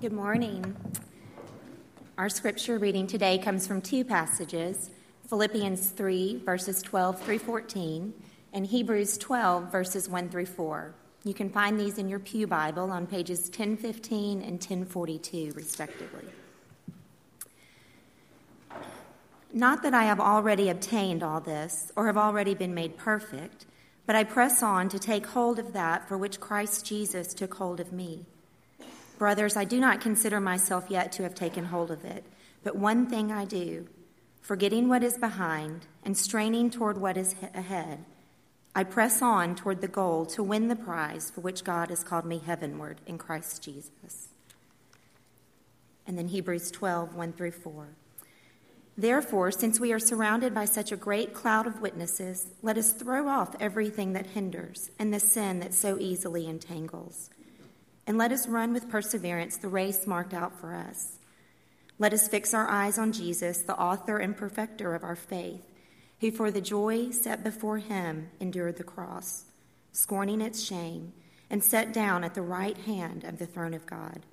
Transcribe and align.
Good 0.00 0.12
morning. 0.14 0.76
Our 2.16 2.30
scripture 2.30 2.78
reading 2.78 3.06
today 3.06 3.36
comes 3.36 3.66
from 3.66 3.82
two 3.82 4.02
passages 4.02 4.88
Philippians 5.28 5.90
3, 5.90 6.38
verses 6.42 6.80
12 6.80 7.20
through 7.20 7.40
14, 7.40 8.14
and 8.54 8.66
Hebrews 8.66 9.18
12, 9.18 9.70
verses 9.70 10.08
1 10.08 10.30
through 10.30 10.46
4. 10.46 10.94
You 11.24 11.34
can 11.34 11.50
find 11.50 11.78
these 11.78 11.98
in 11.98 12.08
your 12.08 12.18
Pew 12.18 12.46
Bible 12.46 12.90
on 12.90 13.06
pages 13.06 13.40
1015 13.50 14.40
and 14.40 14.52
1042, 14.52 15.52
respectively. 15.54 16.24
Not 19.52 19.82
that 19.82 19.92
I 19.92 20.04
have 20.04 20.18
already 20.18 20.70
obtained 20.70 21.22
all 21.22 21.40
this 21.40 21.92
or 21.94 22.06
have 22.06 22.16
already 22.16 22.54
been 22.54 22.72
made 22.72 22.96
perfect, 22.96 23.66
but 24.06 24.16
I 24.16 24.24
press 24.24 24.62
on 24.62 24.88
to 24.88 24.98
take 24.98 25.26
hold 25.26 25.58
of 25.58 25.74
that 25.74 26.08
for 26.08 26.16
which 26.16 26.40
Christ 26.40 26.86
Jesus 26.86 27.34
took 27.34 27.52
hold 27.52 27.80
of 27.80 27.92
me. 27.92 28.24
Brothers, 29.20 29.54
I 29.54 29.64
do 29.64 29.78
not 29.80 30.00
consider 30.00 30.40
myself 30.40 30.86
yet 30.88 31.12
to 31.12 31.24
have 31.24 31.34
taken 31.34 31.66
hold 31.66 31.90
of 31.90 32.06
it, 32.06 32.24
but 32.64 32.74
one 32.74 33.06
thing 33.06 33.30
I 33.30 33.44
do, 33.44 33.86
forgetting 34.40 34.88
what 34.88 35.02
is 35.02 35.18
behind 35.18 35.84
and 36.02 36.16
straining 36.16 36.70
toward 36.70 36.96
what 36.96 37.18
is 37.18 37.34
ahead. 37.52 38.06
I 38.74 38.82
press 38.84 39.20
on 39.20 39.56
toward 39.56 39.82
the 39.82 39.88
goal 39.88 40.24
to 40.24 40.42
win 40.42 40.68
the 40.68 40.74
prize 40.74 41.30
for 41.30 41.42
which 41.42 41.64
God 41.64 41.90
has 41.90 42.02
called 42.02 42.24
me 42.24 42.38
heavenward 42.38 43.02
in 43.06 43.18
Christ 43.18 43.62
Jesus. 43.62 44.28
And 46.06 46.16
then 46.16 46.28
Hebrews 46.28 46.70
12, 46.70 47.14
1 47.14 47.32
through 47.34 47.50
4. 47.50 47.88
Therefore, 48.96 49.50
since 49.50 49.78
we 49.78 49.92
are 49.92 49.98
surrounded 49.98 50.54
by 50.54 50.64
such 50.64 50.92
a 50.92 50.96
great 50.96 51.34
cloud 51.34 51.66
of 51.66 51.82
witnesses, 51.82 52.46
let 52.62 52.78
us 52.78 52.92
throw 52.92 53.28
off 53.28 53.54
everything 53.60 54.14
that 54.14 54.28
hinders 54.28 54.90
and 54.98 55.12
the 55.12 55.20
sin 55.20 55.60
that 55.60 55.74
so 55.74 55.98
easily 55.98 56.46
entangles 56.46 57.28
and 58.10 58.18
let 58.18 58.32
us 58.32 58.48
run 58.48 58.72
with 58.72 58.90
perseverance 58.90 59.56
the 59.56 59.68
race 59.68 60.04
marked 60.04 60.34
out 60.34 60.58
for 60.58 60.74
us. 60.74 61.18
Let 62.00 62.12
us 62.12 62.26
fix 62.26 62.52
our 62.52 62.68
eyes 62.68 62.98
on 62.98 63.12
Jesus, 63.12 63.58
the 63.58 63.78
author 63.78 64.18
and 64.18 64.36
perfecter 64.36 64.96
of 64.96 65.04
our 65.04 65.14
faith, 65.14 65.62
who 66.20 66.32
for 66.32 66.50
the 66.50 66.60
joy 66.60 67.12
set 67.12 67.44
before 67.44 67.78
him 67.78 68.28
endured 68.40 68.78
the 68.78 68.82
cross, 68.82 69.44
scorning 69.92 70.40
its 70.40 70.60
shame, 70.60 71.12
and 71.50 71.62
sat 71.62 71.92
down 71.92 72.24
at 72.24 72.34
the 72.34 72.42
right 72.42 72.78
hand 72.78 73.22
of 73.22 73.38
the 73.38 73.46
throne 73.46 73.74
of 73.74 73.86
God. 73.86 74.26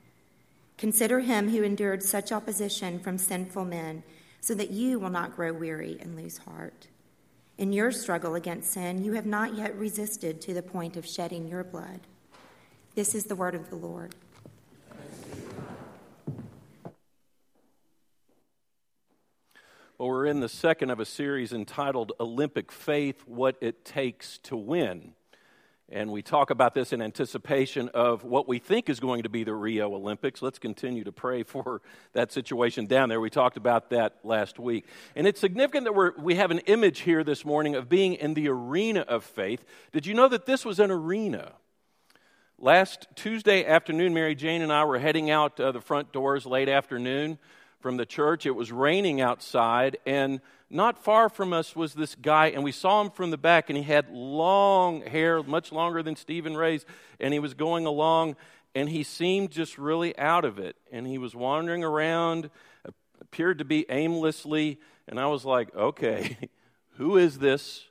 Consider 0.80 1.20
him 1.20 1.52
who 1.52 1.62
endured 1.62 2.02
such 2.02 2.32
opposition 2.32 3.00
from 3.00 3.20
sinful 3.20 3.66
men, 3.66 4.02
so 4.42 4.56
that 4.56 4.72
you 4.72 5.00
will 5.00 5.12
not 5.12 5.36
grow 5.36 5.54
weary 5.54 6.00
and 6.02 6.16
lose 6.16 6.40
heart. 6.40 6.88
In 7.60 7.72
your 7.72 7.92
struggle 7.92 8.34
against 8.34 8.72
sin, 8.72 9.04
you 9.04 9.14
have 9.14 9.28
not 9.28 9.56
yet 9.56 9.78
resisted 9.78 10.42
to 10.42 10.56
the 10.56 10.64
point 10.64 10.98
of 10.98 11.06
shedding 11.06 11.48
your 11.48 11.64
blood. 11.64 12.00
This 12.98 13.14
is 13.14 13.26
the 13.26 13.36
word 13.36 13.54
of 13.54 13.70
the 13.70 13.76
Lord. 13.76 14.16
Well, 20.00 20.10
we're 20.10 20.26
in 20.26 20.40
the 20.40 20.50
second 20.50 20.90
of 20.90 21.00
a 21.00 21.06
series 21.06 21.54
entitled 21.54 22.14
Olympic 22.20 22.72
Faith 22.72 23.22
What 23.28 23.56
It 23.62 23.86
Takes 23.86 24.40
to 24.40 24.58
Win. 24.58 25.14
And 25.90 26.12
we 26.12 26.24
talk 26.24 26.50
about 26.50 26.74
this 26.74 26.92
in 26.92 27.04
anticipation 27.04 27.90
of 27.90 28.24
what 28.24 28.48
we 28.48 28.58
think 28.58 28.90
is 28.90 29.00
going 29.00 29.22
to 29.22 29.30
be 29.30 29.44
the 29.44 29.54
Rio 29.54 29.94
Olympics. 29.94 30.42
Let's 30.42 30.58
continue 30.58 31.04
to 31.04 31.12
pray 31.12 31.44
for 31.44 31.84
that 32.14 32.32
situation 32.32 32.88
down 32.88 33.10
there. 33.10 33.22
We 33.22 33.30
talked 33.30 33.58
about 33.58 33.92
that 33.92 34.18
last 34.24 34.58
week. 34.58 34.88
And 35.16 35.28
it's 35.28 35.40
significant 35.40 35.84
that 35.84 35.94
we're, 35.94 36.14
we 36.18 36.34
have 36.34 36.50
an 36.50 36.62
image 36.66 37.02
here 37.02 37.24
this 37.24 37.46
morning 37.46 37.76
of 37.76 37.90
being 37.90 38.16
in 38.16 38.34
the 38.34 38.50
arena 38.50 39.02
of 39.02 39.24
faith. 39.24 39.64
Did 39.92 40.08
you 40.08 40.16
know 40.16 40.28
that 40.30 40.48
this 40.48 40.66
was 40.66 40.80
an 40.80 40.90
arena? 40.90 41.54
Last 42.60 43.08
Tuesday 43.14 43.64
afternoon, 43.64 44.16
Mary 44.16 44.34
Jane 44.34 44.64
and 44.64 44.74
I 44.74 44.84
were 44.86 44.98
heading 44.98 45.30
out 45.30 45.60
uh, 45.60 45.72
the 45.72 45.80
front 45.80 46.12
doors 46.12 46.44
late 46.44 46.68
afternoon 46.68 47.38
from 47.82 47.98
the 47.98 48.06
church. 48.06 48.48
It 48.48 48.56
was 48.56 48.72
raining 48.72 49.22
outside, 49.22 49.98
and 50.08 50.42
not 50.68 50.98
far 50.98 51.30
from 51.30 51.54
us 51.54 51.76
was 51.76 51.94
this 51.94 52.16
guy, 52.16 52.48
and 52.48 52.64
we 52.64 52.72
saw 52.72 53.02
him 53.02 53.12
from 53.12 53.30
the 53.30 53.38
back, 53.38 53.70
and 53.70 53.78
he 53.78 53.84
had 53.84 54.10
long 54.10 55.04
hair, 55.04 55.44
much 55.44 55.72
longer 55.72 56.02
than 56.02 56.16
Stephen 56.16 56.58
Ray's, 56.58 56.84
and 57.20 57.32
he 57.32 57.38
was 57.38 57.54
going 57.54 57.86
along, 57.86 58.36
and 58.74 58.90
he 58.90 59.04
seemed 59.04 59.52
just 59.52 59.78
really 59.78 60.18
out 60.18 60.44
of 60.44 60.58
it. 60.58 60.76
And 60.92 61.06
he 61.06 61.20
was 61.20 61.36
wandering 61.36 61.84
around, 61.84 62.50
appeared 63.22 63.60
to 63.60 63.66
be 63.66 63.86
aimlessly, 63.88 64.80
and 65.08 65.20
I 65.20 65.28
was 65.28 65.46
like, 65.46 65.76
okay, 65.76 66.36
who 66.96 67.18
is 67.18 67.38
this? 67.38 67.86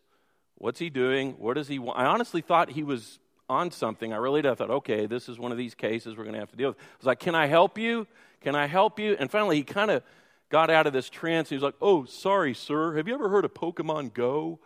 What's 0.57 0.81
he 0.81 0.91
doing? 0.91 1.35
What 1.35 1.55
does 1.55 1.69
he 1.69 1.79
want? 1.79 2.01
I 2.01 2.07
honestly 2.07 2.41
thought 2.41 2.71
he 2.71 2.83
was 2.83 3.21
on 3.49 3.71
something, 3.71 4.13
I 4.13 4.17
really 4.17 4.43
did. 4.43 4.51
I 4.51 4.55
thought, 4.55 4.71
okay, 4.71 5.07
this 5.07 5.29
is 5.29 5.39
one 5.39 5.53
of 5.53 5.59
these 5.59 5.75
cases 5.75 6.17
we're 6.17 6.25
going 6.25 6.35
to 6.35 6.41
have 6.41 6.51
to 6.51 6.57
deal 6.57 6.71
with. 6.71 6.79
I 6.79 6.97
was 6.99 7.07
like, 7.07 7.21
can 7.21 7.35
I 7.35 7.47
help 7.47 7.79
you? 7.79 8.07
Can 8.41 8.55
I 8.55 8.67
help 8.67 8.99
you? 8.99 9.17
And 9.19 9.31
finally, 9.31 9.57
he 9.57 9.63
kind 9.63 9.91
of 9.91 10.03
got 10.51 10.71
out 10.71 10.87
of 10.87 10.93
this 10.93 11.09
trance. 11.09 11.49
He 11.49 11.57
was 11.57 11.63
like, 11.63 11.75
oh, 11.81 12.05
sorry, 12.05 12.55
sir. 12.55 12.97
Have 12.97 13.09
you 13.09 13.15
ever 13.15 13.29
heard 13.29 13.45
of 13.45 13.55
Pokemon 13.55 14.15
Go? 14.15 14.59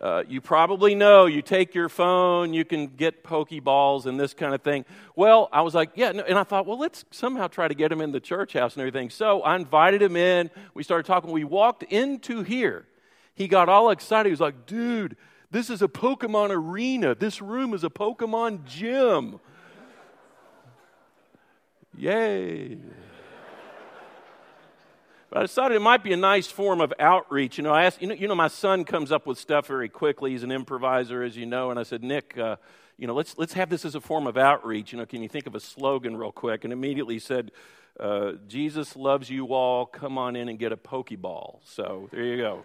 Uh, 0.00 0.22
you 0.28 0.40
probably 0.40 0.94
know 0.94 1.24
you 1.24 1.40
take 1.40 1.74
your 1.74 1.88
phone, 1.88 2.52
you 2.52 2.64
can 2.64 2.88
get 2.88 3.24
Pokeballs 3.24 4.04
and 4.04 4.20
this 4.20 4.34
kind 4.34 4.54
of 4.54 4.60
thing. 4.60 4.84
Well, 5.16 5.48
I 5.50 5.62
was 5.62 5.72
like, 5.72 5.92
yeah, 5.94 6.12
no, 6.12 6.24
and 6.24 6.38
I 6.38 6.42
thought, 6.42 6.66
well, 6.66 6.78
let's 6.78 7.06
somehow 7.10 7.46
try 7.46 7.68
to 7.68 7.74
get 7.74 7.90
him 7.90 8.02
in 8.02 8.12
the 8.12 8.20
church 8.20 8.52
house 8.52 8.74
and 8.74 8.82
everything. 8.82 9.08
So 9.08 9.40
I 9.40 9.56
invited 9.56 10.02
him 10.02 10.16
in. 10.16 10.50
We 10.74 10.82
started 10.82 11.06
talking. 11.06 11.30
We 11.30 11.44
walked 11.44 11.84
into 11.84 12.42
here 12.42 12.86
he 13.34 13.48
got 13.48 13.68
all 13.68 13.90
excited. 13.90 14.28
He 14.28 14.32
was 14.32 14.40
like, 14.40 14.66
dude, 14.66 15.16
this 15.50 15.70
is 15.70 15.82
a 15.82 15.88
Pokemon 15.88 16.50
arena. 16.50 17.14
This 17.14 17.40
room 17.40 17.74
is 17.74 17.84
a 17.84 17.90
Pokemon 17.90 18.64
gym. 18.64 19.40
Yay. 21.96 22.78
But 25.30 25.38
I 25.38 25.42
decided 25.42 25.76
it 25.76 25.80
might 25.80 26.04
be 26.04 26.12
a 26.12 26.16
nice 26.16 26.46
form 26.46 26.80
of 26.80 26.92
outreach. 26.98 27.58
You 27.58 27.64
know, 27.64 27.72
I 27.72 27.84
asked, 27.84 28.00
you 28.00 28.08
know, 28.08 28.14
you 28.14 28.28
know, 28.28 28.34
my 28.36 28.48
son 28.48 28.84
comes 28.84 29.10
up 29.10 29.26
with 29.26 29.38
stuff 29.38 29.66
very 29.66 29.88
quickly. 29.88 30.30
He's 30.30 30.44
an 30.44 30.52
improviser, 30.52 31.22
as 31.22 31.36
you 31.36 31.46
know. 31.46 31.70
And 31.70 31.78
I 31.78 31.82
said, 31.82 32.04
Nick, 32.04 32.38
uh, 32.38 32.56
you 32.98 33.08
know, 33.08 33.14
let's, 33.14 33.36
let's 33.36 33.52
have 33.54 33.68
this 33.68 33.84
as 33.84 33.96
a 33.96 34.00
form 34.00 34.26
of 34.28 34.36
outreach. 34.36 34.92
You 34.92 34.98
know, 34.98 35.06
can 35.06 35.22
you 35.22 35.28
think 35.28 35.48
of 35.48 35.54
a 35.56 35.60
slogan 35.60 36.16
real 36.16 36.30
quick? 36.30 36.62
And 36.62 36.72
immediately 36.72 37.14
he 37.14 37.20
said, 37.20 37.50
uh, 37.98 38.32
Jesus 38.46 38.96
loves 38.96 39.30
you 39.30 39.54
all. 39.54 39.86
Come 39.86 40.18
on 40.18 40.36
in 40.36 40.48
and 40.48 40.58
get 40.58 40.72
a 40.72 40.76
Pokeball. 40.76 41.58
So 41.64 42.08
there 42.12 42.24
you 42.24 42.36
go. 42.36 42.64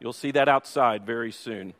You'll 0.00 0.12
see 0.12 0.30
that 0.32 0.48
outside 0.48 1.04
very 1.04 1.32
soon. 1.32 1.74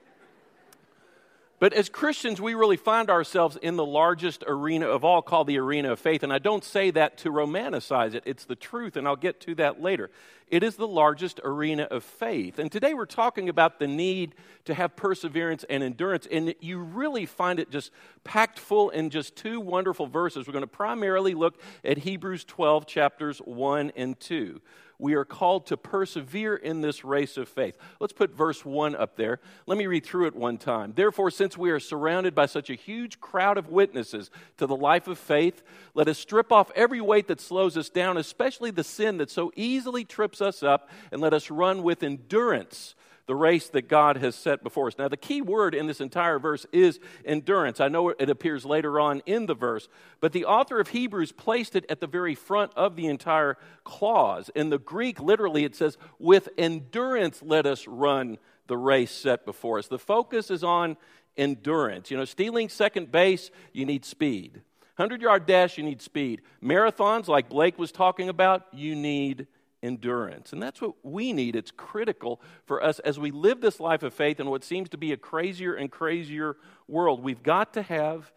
But 1.60 1.72
as 1.72 1.88
Christians, 1.88 2.40
we 2.40 2.54
really 2.54 2.76
find 2.76 3.10
ourselves 3.10 3.56
in 3.56 3.76
the 3.76 3.84
largest 3.84 4.44
arena 4.46 4.86
of 4.86 5.04
all, 5.04 5.22
called 5.22 5.48
the 5.48 5.58
arena 5.58 5.92
of 5.92 5.98
faith. 5.98 6.22
And 6.22 6.32
I 6.32 6.38
don't 6.38 6.62
say 6.62 6.90
that 6.92 7.18
to 7.18 7.30
romanticize 7.30 8.14
it, 8.14 8.22
it's 8.26 8.44
the 8.44 8.54
truth, 8.54 8.96
and 8.96 9.08
I'll 9.08 9.16
get 9.16 9.40
to 9.40 9.54
that 9.56 9.82
later. 9.82 10.10
It 10.50 10.62
is 10.62 10.76
the 10.76 10.88
largest 10.88 11.40
arena 11.44 11.84
of 11.84 12.02
faith. 12.02 12.58
And 12.58 12.70
today 12.72 12.94
we're 12.94 13.06
talking 13.06 13.48
about 13.48 13.78
the 13.78 13.86
need 13.86 14.34
to 14.64 14.74
have 14.74 14.96
perseverance 14.96 15.64
and 15.68 15.82
endurance. 15.82 16.26
And 16.30 16.54
you 16.60 16.78
really 16.78 17.26
find 17.26 17.58
it 17.58 17.70
just 17.70 17.90
packed 18.24 18.58
full 18.58 18.90
in 18.90 19.10
just 19.10 19.36
two 19.36 19.60
wonderful 19.60 20.06
verses. 20.06 20.46
We're 20.46 20.52
going 20.52 20.62
to 20.62 20.66
primarily 20.66 21.34
look 21.34 21.60
at 21.84 21.98
Hebrews 21.98 22.44
12, 22.44 22.86
chapters 22.86 23.38
1 23.38 23.92
and 23.96 24.18
2 24.18 24.60
we 24.98 25.14
are 25.14 25.24
called 25.24 25.66
to 25.66 25.76
persevere 25.76 26.56
in 26.56 26.80
this 26.80 27.04
race 27.04 27.36
of 27.36 27.48
faith. 27.48 27.76
Let's 28.00 28.12
put 28.12 28.36
verse 28.36 28.64
1 28.64 28.96
up 28.96 29.16
there. 29.16 29.38
Let 29.66 29.78
me 29.78 29.86
read 29.86 30.04
through 30.04 30.26
it 30.26 30.34
one 30.34 30.58
time. 30.58 30.92
Therefore, 30.94 31.30
since 31.30 31.56
we 31.56 31.70
are 31.70 31.78
surrounded 31.78 32.34
by 32.34 32.46
such 32.46 32.68
a 32.68 32.74
huge 32.74 33.20
crowd 33.20 33.58
of 33.58 33.68
witnesses 33.68 34.30
to 34.56 34.66
the 34.66 34.76
life 34.76 35.06
of 35.06 35.18
faith, 35.18 35.62
let 35.94 36.08
us 36.08 36.18
strip 36.18 36.50
off 36.50 36.72
every 36.74 37.00
weight 37.00 37.28
that 37.28 37.40
slows 37.40 37.76
us 37.76 37.88
down, 37.88 38.16
especially 38.16 38.72
the 38.72 38.84
sin 38.84 39.18
that 39.18 39.30
so 39.30 39.52
easily 39.54 40.04
trips 40.04 40.37
us 40.40 40.62
up, 40.62 40.88
and 41.12 41.20
let 41.20 41.34
us 41.34 41.50
run 41.50 41.82
with 41.82 42.02
endurance 42.02 42.94
the 43.28 43.36
race 43.36 43.68
that 43.68 43.88
God 43.88 44.16
has 44.16 44.34
set 44.34 44.62
before 44.62 44.86
us. 44.88 44.96
Now, 44.98 45.06
the 45.06 45.16
key 45.18 45.42
word 45.42 45.74
in 45.74 45.86
this 45.86 46.00
entire 46.00 46.38
verse 46.38 46.64
is 46.72 46.98
endurance. 47.26 47.78
I 47.78 47.88
know 47.88 48.08
it 48.08 48.30
appears 48.30 48.64
later 48.64 48.98
on 48.98 49.20
in 49.26 49.44
the 49.44 49.54
verse, 49.54 49.86
but 50.20 50.32
the 50.32 50.46
author 50.46 50.80
of 50.80 50.88
Hebrews 50.88 51.32
placed 51.32 51.76
it 51.76 51.84
at 51.90 52.00
the 52.00 52.06
very 52.06 52.34
front 52.34 52.72
of 52.74 52.96
the 52.96 53.06
entire 53.06 53.58
clause. 53.84 54.50
In 54.54 54.70
the 54.70 54.78
Greek, 54.78 55.20
literally, 55.20 55.64
it 55.64 55.76
says, 55.76 55.98
With 56.18 56.48
endurance, 56.56 57.42
let 57.42 57.66
us 57.66 57.86
run 57.86 58.38
the 58.66 58.78
race 58.78 59.10
set 59.10 59.44
before 59.44 59.78
us. 59.78 59.88
The 59.88 59.98
focus 59.98 60.50
is 60.50 60.64
on 60.64 60.96
endurance. 61.36 62.10
You 62.10 62.16
know, 62.16 62.24
stealing 62.24 62.70
second 62.70 63.12
base, 63.12 63.50
you 63.74 63.84
need 63.84 64.06
speed. 64.06 64.62
100 64.96 65.20
yard 65.20 65.44
dash, 65.44 65.76
you 65.76 65.84
need 65.84 66.00
speed. 66.00 66.40
Marathons, 66.64 67.28
like 67.28 67.50
Blake 67.50 67.78
was 67.78 67.92
talking 67.92 68.30
about, 68.30 68.66
you 68.72 68.96
need 68.96 69.46
endurance. 69.82 70.52
And 70.52 70.62
that's 70.62 70.80
what 70.80 70.94
we 71.02 71.32
need. 71.32 71.56
It's 71.56 71.70
critical 71.70 72.40
for 72.66 72.82
us 72.82 72.98
as 73.00 73.18
we 73.18 73.30
live 73.30 73.60
this 73.60 73.80
life 73.80 74.02
of 74.02 74.12
faith 74.12 74.40
in 74.40 74.48
what 74.50 74.64
seems 74.64 74.88
to 74.90 74.98
be 74.98 75.12
a 75.12 75.16
crazier 75.16 75.74
and 75.74 75.90
crazier 75.90 76.56
world. 76.86 77.22
We've 77.22 77.42
got 77.42 77.74
to 77.74 77.82
have 77.82 78.32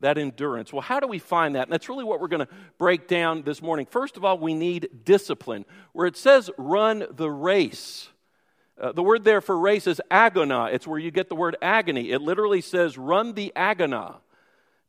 that 0.00 0.18
endurance. 0.18 0.72
Well, 0.72 0.82
how 0.82 0.98
do 0.98 1.06
we 1.06 1.18
find 1.18 1.54
that? 1.54 1.64
And 1.64 1.72
that's 1.72 1.88
really 1.88 2.04
what 2.04 2.20
we're 2.20 2.28
going 2.28 2.46
to 2.46 2.52
break 2.78 3.06
down 3.06 3.42
this 3.42 3.62
morning. 3.62 3.86
First 3.86 4.16
of 4.16 4.24
all, 4.24 4.38
we 4.38 4.54
need 4.54 4.88
discipline. 5.04 5.64
Where 5.92 6.06
it 6.06 6.16
says 6.16 6.50
run 6.56 7.06
the 7.10 7.30
race, 7.30 8.08
uh, 8.80 8.92
the 8.92 9.02
word 9.02 9.24
there 9.24 9.42
for 9.42 9.58
race 9.58 9.86
is 9.86 10.00
agona. 10.10 10.72
It's 10.72 10.86
where 10.86 10.98
you 10.98 11.10
get 11.10 11.28
the 11.28 11.36
word 11.36 11.56
agony. 11.60 12.10
It 12.10 12.22
literally 12.22 12.62
says 12.62 12.96
run 12.96 13.34
the 13.34 13.52
agona. 13.54 14.16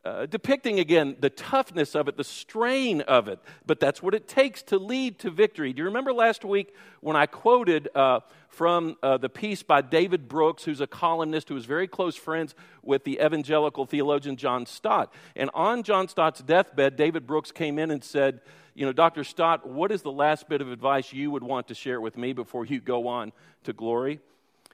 Uh, 0.03 0.25
depicting 0.25 0.79
again 0.79 1.15
the 1.19 1.29
toughness 1.29 1.95
of 1.95 2.07
it, 2.07 2.17
the 2.17 2.23
strain 2.23 3.01
of 3.01 3.27
it. 3.27 3.39
But 3.65 3.79
that's 3.79 4.01
what 4.01 4.15
it 4.15 4.27
takes 4.27 4.63
to 4.63 4.79
lead 4.79 5.19
to 5.19 5.29
victory. 5.29 5.73
Do 5.73 5.79
you 5.79 5.85
remember 5.85 6.11
last 6.11 6.43
week 6.43 6.73
when 7.01 7.15
I 7.15 7.27
quoted 7.27 7.87
uh, 7.93 8.21
from 8.49 8.97
uh, 9.03 9.17
the 9.17 9.29
piece 9.29 9.61
by 9.61 9.81
David 9.81 10.27
Brooks, 10.27 10.63
who's 10.63 10.81
a 10.81 10.87
columnist 10.87 11.49
who 11.49 11.55
was 11.55 11.65
very 11.65 11.87
close 11.87 12.15
friends 12.15 12.55
with 12.81 13.03
the 13.03 13.19
evangelical 13.23 13.85
theologian 13.85 14.37
John 14.37 14.65
Stott? 14.65 15.13
And 15.35 15.51
on 15.53 15.83
John 15.83 16.07
Stott's 16.07 16.41
deathbed, 16.41 16.95
David 16.95 17.27
Brooks 17.27 17.51
came 17.51 17.77
in 17.77 17.91
and 17.91 18.03
said, 18.03 18.41
You 18.73 18.87
know, 18.87 18.93
Dr. 18.93 19.23
Stott, 19.23 19.67
what 19.67 19.91
is 19.91 20.01
the 20.01 20.11
last 20.11 20.49
bit 20.49 20.61
of 20.61 20.71
advice 20.71 21.13
you 21.13 21.29
would 21.29 21.43
want 21.43 21.67
to 21.67 21.75
share 21.75 22.01
with 22.01 22.17
me 22.17 22.33
before 22.33 22.65
you 22.65 22.81
go 22.81 23.07
on 23.07 23.33
to 23.65 23.73
glory? 23.73 24.19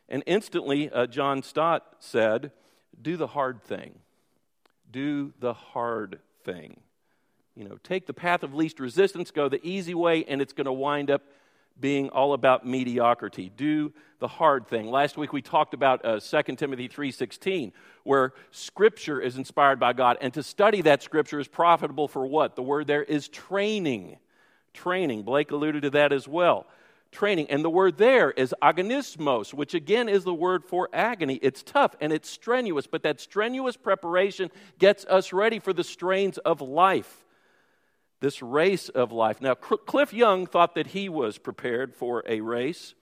And 0.07 0.23
instantly, 0.25 0.89
uh, 0.89 1.05
John 1.05 1.43
Stott 1.43 1.97
said, 1.99 2.53
Do 3.01 3.17
the 3.17 3.27
hard 3.27 3.61
thing 3.61 3.99
do 4.91 5.33
the 5.39 5.53
hard 5.53 6.19
thing. 6.43 6.79
You 7.55 7.63
know, 7.63 7.77
take 7.83 8.05
the 8.05 8.13
path 8.13 8.43
of 8.43 8.53
least 8.53 8.79
resistance, 8.79 9.31
go 9.31 9.49
the 9.49 9.65
easy 9.65 9.93
way, 9.93 10.23
and 10.25 10.41
it's 10.41 10.53
going 10.53 10.65
to 10.65 10.73
wind 10.73 11.09
up 11.09 11.23
being 11.79 12.09
all 12.09 12.33
about 12.33 12.65
mediocrity. 12.65 13.51
Do 13.55 13.93
the 14.19 14.27
hard 14.27 14.67
thing. 14.67 14.89
Last 14.89 15.17
week 15.17 15.33
we 15.33 15.41
talked 15.41 15.73
about 15.73 16.03
uh, 16.03 16.19
2 16.19 16.55
Timothy 16.55 16.89
3:16 16.89 17.71
where 18.03 18.33
scripture 18.51 19.19
is 19.19 19.37
inspired 19.37 19.79
by 19.79 19.93
God 19.93 20.17
and 20.21 20.33
to 20.33 20.41
study 20.41 20.81
that 20.81 21.03
scripture 21.03 21.39
is 21.39 21.47
profitable 21.47 22.07
for 22.07 22.25
what? 22.25 22.55
The 22.55 22.63
word 22.63 22.87
there 22.87 23.03
is 23.03 23.27
training. 23.27 24.17
Training. 24.73 25.23
Blake 25.23 25.51
alluded 25.51 25.83
to 25.83 25.89
that 25.91 26.11
as 26.11 26.27
well 26.27 26.65
training. 27.11 27.47
And 27.49 27.63
the 27.63 27.69
word 27.69 27.97
there 27.97 28.31
is 28.31 28.53
agonismos, 28.61 29.53
which 29.53 29.73
again 29.73 30.09
is 30.09 30.23
the 30.23 30.33
word 30.33 30.63
for 30.63 30.89
agony. 30.93 31.39
It's 31.41 31.63
tough 31.63 31.95
and 32.01 32.11
it's 32.11 32.29
strenuous, 32.29 32.87
but 32.87 33.03
that 33.03 33.19
strenuous 33.19 33.77
preparation 33.77 34.51
gets 34.79 35.05
us 35.05 35.33
ready 35.33 35.59
for 35.59 35.73
the 35.73 35.83
strains 35.83 36.37
of 36.39 36.61
life, 36.61 37.25
this 38.19 38.41
race 38.41 38.89
of 38.89 39.11
life. 39.11 39.41
Now, 39.41 39.55
Cliff 39.55 40.13
Young 40.13 40.45
thought 40.45 40.75
that 40.75 40.87
he 40.87 41.09
was 41.09 41.37
prepared 41.37 41.95
for 41.95 42.23
a 42.27 42.41
race. 42.41 42.93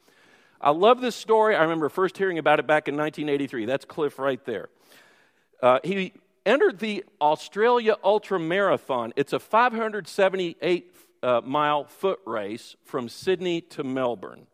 I 0.61 0.71
love 0.71 1.01
this 1.01 1.15
story. 1.15 1.55
I 1.55 1.61
remember 1.63 1.89
first 1.89 2.17
hearing 2.17 2.37
about 2.37 2.59
it 2.59 2.67
back 2.67 2.87
in 2.87 2.95
1983. 2.95 3.65
That's 3.65 3.85
Cliff 3.85 4.17
right 4.17 4.43
there. 4.45 4.69
Uh, 5.61 5.79
he 5.83 6.13
entered 6.45 6.79
the 6.79 7.03
Australia 7.19 7.95
Ultra 8.03 8.39
Marathon. 8.39 9.13
It's 9.15 9.33
a 9.33 9.39
578 9.39 10.95
uh, 11.25 11.41
mile 11.43 11.85
foot 11.85 12.19
race 12.25 12.75
from 12.83 13.09
Sydney 13.09 13.59
to 13.59 13.83
Melbourne. 13.83 14.45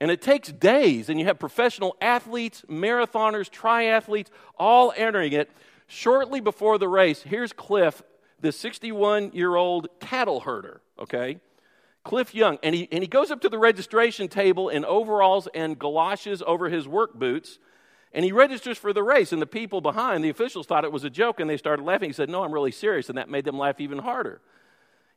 And 0.00 0.10
it 0.10 0.20
takes 0.20 0.50
days, 0.50 1.08
and 1.08 1.20
you 1.20 1.26
have 1.26 1.38
professional 1.38 1.96
athletes, 2.00 2.64
marathoners, 2.68 3.48
triathletes, 3.48 4.26
all 4.58 4.92
entering 4.96 5.32
it. 5.32 5.48
Shortly 5.86 6.40
before 6.40 6.76
the 6.78 6.88
race, 6.88 7.22
here's 7.22 7.52
Cliff, 7.52 8.02
the 8.40 8.50
61 8.50 9.30
year 9.32 9.54
old 9.54 9.86
cattle 10.00 10.40
herder, 10.40 10.80
okay? 10.98 11.38
Cliff 12.02 12.34
Young. 12.34 12.58
And 12.64 12.74
he, 12.74 12.88
and 12.90 13.04
he 13.04 13.06
goes 13.06 13.30
up 13.30 13.40
to 13.42 13.48
the 13.48 13.58
registration 13.58 14.26
table 14.26 14.70
in 14.70 14.84
overalls 14.84 15.46
and 15.54 15.78
galoshes 15.78 16.42
over 16.44 16.68
his 16.68 16.88
work 16.88 17.14
boots, 17.14 17.60
and 18.12 18.24
he 18.24 18.32
registers 18.32 18.76
for 18.76 18.92
the 18.92 19.04
race. 19.04 19.30
And 19.30 19.40
the 19.40 19.46
people 19.46 19.80
behind, 19.80 20.24
the 20.24 20.30
officials, 20.30 20.66
thought 20.66 20.84
it 20.84 20.90
was 20.90 21.04
a 21.04 21.10
joke, 21.10 21.38
and 21.38 21.48
they 21.48 21.56
started 21.56 21.84
laughing. 21.84 22.08
He 22.08 22.12
said, 22.12 22.28
No, 22.28 22.42
I'm 22.42 22.52
really 22.52 22.72
serious. 22.72 23.08
And 23.08 23.18
that 23.18 23.30
made 23.30 23.44
them 23.44 23.56
laugh 23.56 23.78
even 23.78 23.98
harder. 23.98 24.40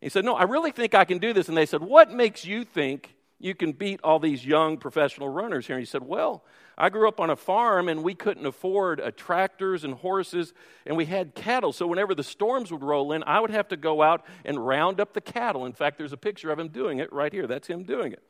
He 0.01 0.09
said, 0.09 0.25
No, 0.25 0.35
I 0.35 0.43
really 0.43 0.71
think 0.71 0.93
I 0.93 1.05
can 1.05 1.17
do 1.17 1.33
this. 1.33 1.47
And 1.47 1.57
they 1.57 1.65
said, 1.65 1.81
What 1.81 2.11
makes 2.11 2.45
you 2.45 2.63
think 2.63 3.15
you 3.39 3.55
can 3.55 3.71
beat 3.71 3.99
all 4.03 4.19
these 4.19 4.45
young 4.45 4.77
professional 4.77 5.29
runners 5.29 5.67
here? 5.67 5.75
And 5.75 5.81
he 5.81 5.85
said, 5.85 6.03
Well, 6.03 6.43
I 6.77 6.89
grew 6.89 7.07
up 7.07 7.19
on 7.19 7.29
a 7.29 7.35
farm 7.35 7.87
and 7.87 8.03
we 8.03 8.13
couldn't 8.15 8.45
afford 8.45 8.99
uh, 8.99 9.11
tractors 9.11 9.83
and 9.83 9.93
horses 9.93 10.53
and 10.85 10.97
we 10.97 11.05
had 11.05 11.33
cattle. 11.33 11.71
So 11.71 11.87
whenever 11.87 12.13
the 12.13 12.23
storms 12.23 12.71
would 12.71 12.83
roll 12.83 13.13
in, 13.13 13.23
I 13.23 13.39
would 13.39 13.51
have 13.51 13.69
to 13.69 13.77
go 13.77 14.01
out 14.01 14.25
and 14.43 14.65
round 14.65 14.99
up 14.99 15.13
the 15.13 15.21
cattle. 15.21 15.65
In 15.65 15.73
fact, 15.73 15.97
there's 15.97 16.13
a 16.13 16.17
picture 16.17 16.51
of 16.51 16.59
him 16.59 16.67
doing 16.67 16.99
it 16.99 17.11
right 17.13 17.31
here. 17.31 17.47
That's 17.47 17.67
him 17.67 17.83
doing 17.83 18.11
it. 18.11 18.23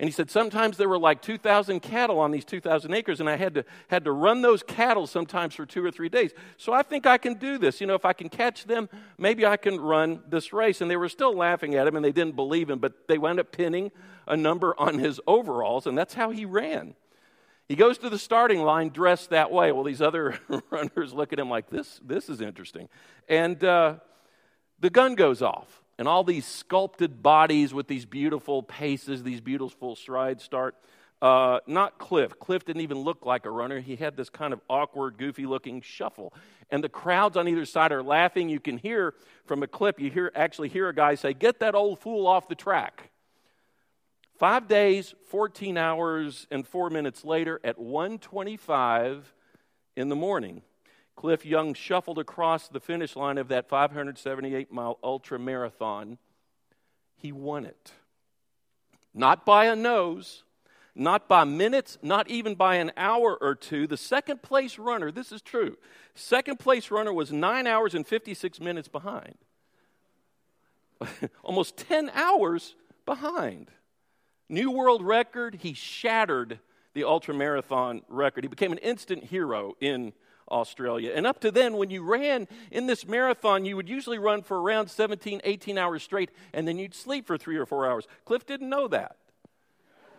And 0.00 0.08
he 0.08 0.12
said, 0.12 0.30
sometimes 0.30 0.78
there 0.78 0.88
were 0.88 0.98
like 0.98 1.20
2,000 1.20 1.80
cattle 1.80 2.20
on 2.20 2.30
these 2.30 2.46
2,000 2.46 2.94
acres, 2.94 3.20
and 3.20 3.28
I 3.28 3.36
had 3.36 3.52
to, 3.52 3.66
had 3.88 4.04
to 4.04 4.12
run 4.12 4.40
those 4.40 4.62
cattle 4.62 5.06
sometimes 5.06 5.54
for 5.54 5.66
two 5.66 5.84
or 5.84 5.90
three 5.90 6.08
days. 6.08 6.32
So 6.56 6.72
I 6.72 6.82
think 6.82 7.04
I 7.04 7.18
can 7.18 7.34
do 7.34 7.58
this. 7.58 7.82
You 7.82 7.86
know, 7.86 7.96
if 7.96 8.06
I 8.06 8.14
can 8.14 8.30
catch 8.30 8.64
them, 8.64 8.88
maybe 9.18 9.44
I 9.44 9.58
can 9.58 9.78
run 9.78 10.22
this 10.26 10.54
race. 10.54 10.80
And 10.80 10.90
they 10.90 10.96
were 10.96 11.10
still 11.10 11.36
laughing 11.36 11.74
at 11.74 11.86
him, 11.86 11.96
and 11.96 12.02
they 12.04 12.12
didn't 12.12 12.34
believe 12.34 12.70
him, 12.70 12.78
but 12.78 13.08
they 13.08 13.18
wound 13.18 13.40
up 13.40 13.52
pinning 13.52 13.92
a 14.26 14.38
number 14.38 14.74
on 14.80 14.98
his 14.98 15.20
overalls, 15.26 15.86
and 15.86 15.98
that's 15.98 16.14
how 16.14 16.30
he 16.30 16.46
ran. 16.46 16.94
He 17.68 17.76
goes 17.76 17.98
to 17.98 18.08
the 18.08 18.18
starting 18.18 18.62
line 18.62 18.88
dressed 18.88 19.28
that 19.30 19.52
way. 19.52 19.70
Well, 19.70 19.84
these 19.84 20.00
other 20.00 20.38
runners 20.70 21.12
look 21.12 21.34
at 21.34 21.38
him 21.38 21.50
like, 21.50 21.68
this, 21.68 22.00
this 22.02 22.30
is 22.30 22.40
interesting. 22.40 22.88
And 23.28 23.62
uh, 23.62 23.96
the 24.78 24.88
gun 24.88 25.14
goes 25.14 25.42
off 25.42 25.79
and 26.00 26.08
all 26.08 26.24
these 26.24 26.46
sculpted 26.46 27.22
bodies 27.22 27.74
with 27.74 27.86
these 27.86 28.06
beautiful 28.06 28.62
paces, 28.62 29.22
these 29.22 29.42
beautiful 29.42 29.94
strides 29.94 30.42
start. 30.42 30.74
Uh, 31.20 31.60
not 31.66 31.98
Cliff. 31.98 32.38
Cliff 32.38 32.64
didn't 32.64 32.80
even 32.80 32.96
look 32.96 33.26
like 33.26 33.44
a 33.44 33.50
runner. 33.50 33.80
He 33.80 33.96
had 33.96 34.16
this 34.16 34.30
kind 34.30 34.54
of 34.54 34.62
awkward, 34.70 35.18
goofy 35.18 35.44
looking 35.44 35.82
shuffle. 35.82 36.32
And 36.70 36.82
the 36.82 36.88
crowds 36.88 37.36
on 37.36 37.46
either 37.48 37.66
side 37.66 37.92
are 37.92 38.02
laughing. 38.02 38.48
You 38.48 38.60
can 38.60 38.78
hear 38.78 39.12
from 39.44 39.62
a 39.62 39.66
clip, 39.66 40.00
you 40.00 40.10
hear 40.10 40.32
actually 40.34 40.70
hear 40.70 40.88
a 40.88 40.94
guy 40.94 41.16
say, 41.16 41.34
Get 41.34 41.60
that 41.60 41.74
old 41.74 41.98
fool 41.98 42.26
off 42.26 42.48
the 42.48 42.54
track. 42.54 43.10
Five 44.38 44.68
days, 44.68 45.14
14 45.28 45.76
hours, 45.76 46.46
and 46.50 46.66
four 46.66 46.88
minutes 46.88 47.26
later, 47.26 47.60
at 47.62 47.76
1:25 47.78 49.34
in 49.96 50.08
the 50.08 50.16
morning, 50.16 50.62
Cliff 51.20 51.44
Young 51.44 51.74
shuffled 51.74 52.18
across 52.18 52.66
the 52.66 52.80
finish 52.80 53.14
line 53.14 53.36
of 53.36 53.48
that 53.48 53.68
578 53.68 54.72
mile 54.72 54.98
ultra 55.04 55.38
marathon. 55.38 56.16
He 57.14 57.30
won 57.30 57.66
it. 57.66 57.92
Not 59.12 59.44
by 59.44 59.66
a 59.66 59.76
nose, 59.76 60.44
not 60.94 61.28
by 61.28 61.44
minutes, 61.44 61.98
not 62.00 62.30
even 62.30 62.54
by 62.54 62.76
an 62.76 62.90
hour 62.96 63.36
or 63.38 63.54
two. 63.54 63.86
The 63.86 63.98
second 63.98 64.40
place 64.40 64.78
runner, 64.78 65.12
this 65.12 65.30
is 65.30 65.42
true, 65.42 65.76
second 66.14 66.58
place 66.58 66.90
runner 66.90 67.12
was 67.12 67.30
nine 67.30 67.66
hours 67.66 67.94
and 67.94 68.06
56 68.06 68.58
minutes 68.58 68.88
behind. 68.88 69.34
Almost 71.44 71.76
10 71.76 72.10
hours 72.14 72.76
behind. 73.04 73.70
New 74.48 74.70
world 74.70 75.02
record, 75.02 75.56
he 75.56 75.74
shattered 75.74 76.60
the 76.94 77.04
ultra 77.04 77.34
marathon 77.34 78.00
record. 78.08 78.42
He 78.42 78.48
became 78.48 78.72
an 78.72 78.78
instant 78.78 79.24
hero 79.24 79.74
in 79.82 80.14
Australia. 80.50 81.12
And 81.14 81.26
up 81.26 81.40
to 81.40 81.50
then, 81.50 81.76
when 81.76 81.90
you 81.90 82.02
ran 82.02 82.48
in 82.70 82.86
this 82.86 83.06
marathon, 83.06 83.64
you 83.64 83.76
would 83.76 83.88
usually 83.88 84.18
run 84.18 84.42
for 84.42 84.60
around 84.60 84.88
17, 84.88 85.40
18 85.44 85.78
hours 85.78 86.02
straight, 86.02 86.30
and 86.52 86.66
then 86.66 86.78
you'd 86.78 86.94
sleep 86.94 87.26
for 87.26 87.38
three 87.38 87.56
or 87.56 87.66
four 87.66 87.86
hours. 87.86 88.06
Cliff 88.24 88.46
didn't 88.46 88.68
know 88.68 88.88
that. 88.88 89.16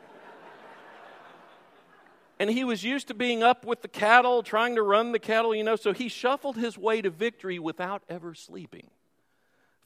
and 2.40 2.50
he 2.50 2.64
was 2.64 2.84
used 2.84 3.08
to 3.10 3.14
being 3.14 3.44
up 3.44 3.66
with 3.66 3.82
the 3.82 3.88
cattle, 3.88 4.44
trying 4.44 4.76
to 4.76 4.84
run 4.84 5.12
the 5.12 5.20
cattle, 5.20 5.54
you 5.54 5.64
know, 5.64 5.76
so 5.76 5.94
he 5.94 6.08
shuffled 6.08 6.58
his 6.58 6.78
way 6.78 7.02
to 7.02 7.10
victory 7.10 7.60
without 7.60 8.04
ever 8.10 8.34
sleeping. 8.34 8.90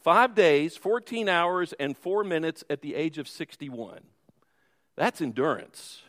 Five 0.02 0.36
days, 0.36 0.78
14 0.78 1.28
hours, 1.28 1.74
and 1.80 1.98
four 1.98 2.24
minutes 2.24 2.64
at 2.70 2.82
the 2.82 2.94
age 2.94 3.18
of 3.18 3.28
61. 3.28 4.02
That's 4.96 5.20
endurance. 5.20 6.04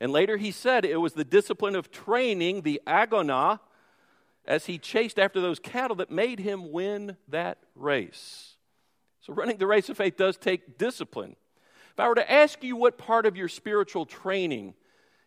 And 0.00 0.12
later 0.12 0.36
he 0.36 0.50
said 0.50 0.84
it 0.84 0.96
was 0.96 1.12
the 1.12 1.24
discipline 1.24 1.74
of 1.74 1.90
training, 1.90 2.62
the 2.62 2.80
agona, 2.86 3.60
as 4.46 4.66
he 4.66 4.78
chased 4.78 5.18
after 5.18 5.40
those 5.40 5.58
cattle 5.58 5.96
that 5.96 6.10
made 6.10 6.38
him 6.38 6.72
win 6.72 7.16
that 7.28 7.58
race. 7.74 8.54
So, 9.20 9.32
running 9.32 9.56
the 9.56 9.66
race 9.66 9.88
of 9.88 9.96
faith 9.96 10.16
does 10.16 10.36
take 10.36 10.76
discipline. 10.76 11.36
If 11.92 12.00
I 12.00 12.08
were 12.08 12.16
to 12.16 12.30
ask 12.30 12.62
you 12.62 12.76
what 12.76 12.98
part 12.98 13.24
of 13.24 13.36
your 13.36 13.48
spiritual 13.48 14.04
training 14.04 14.74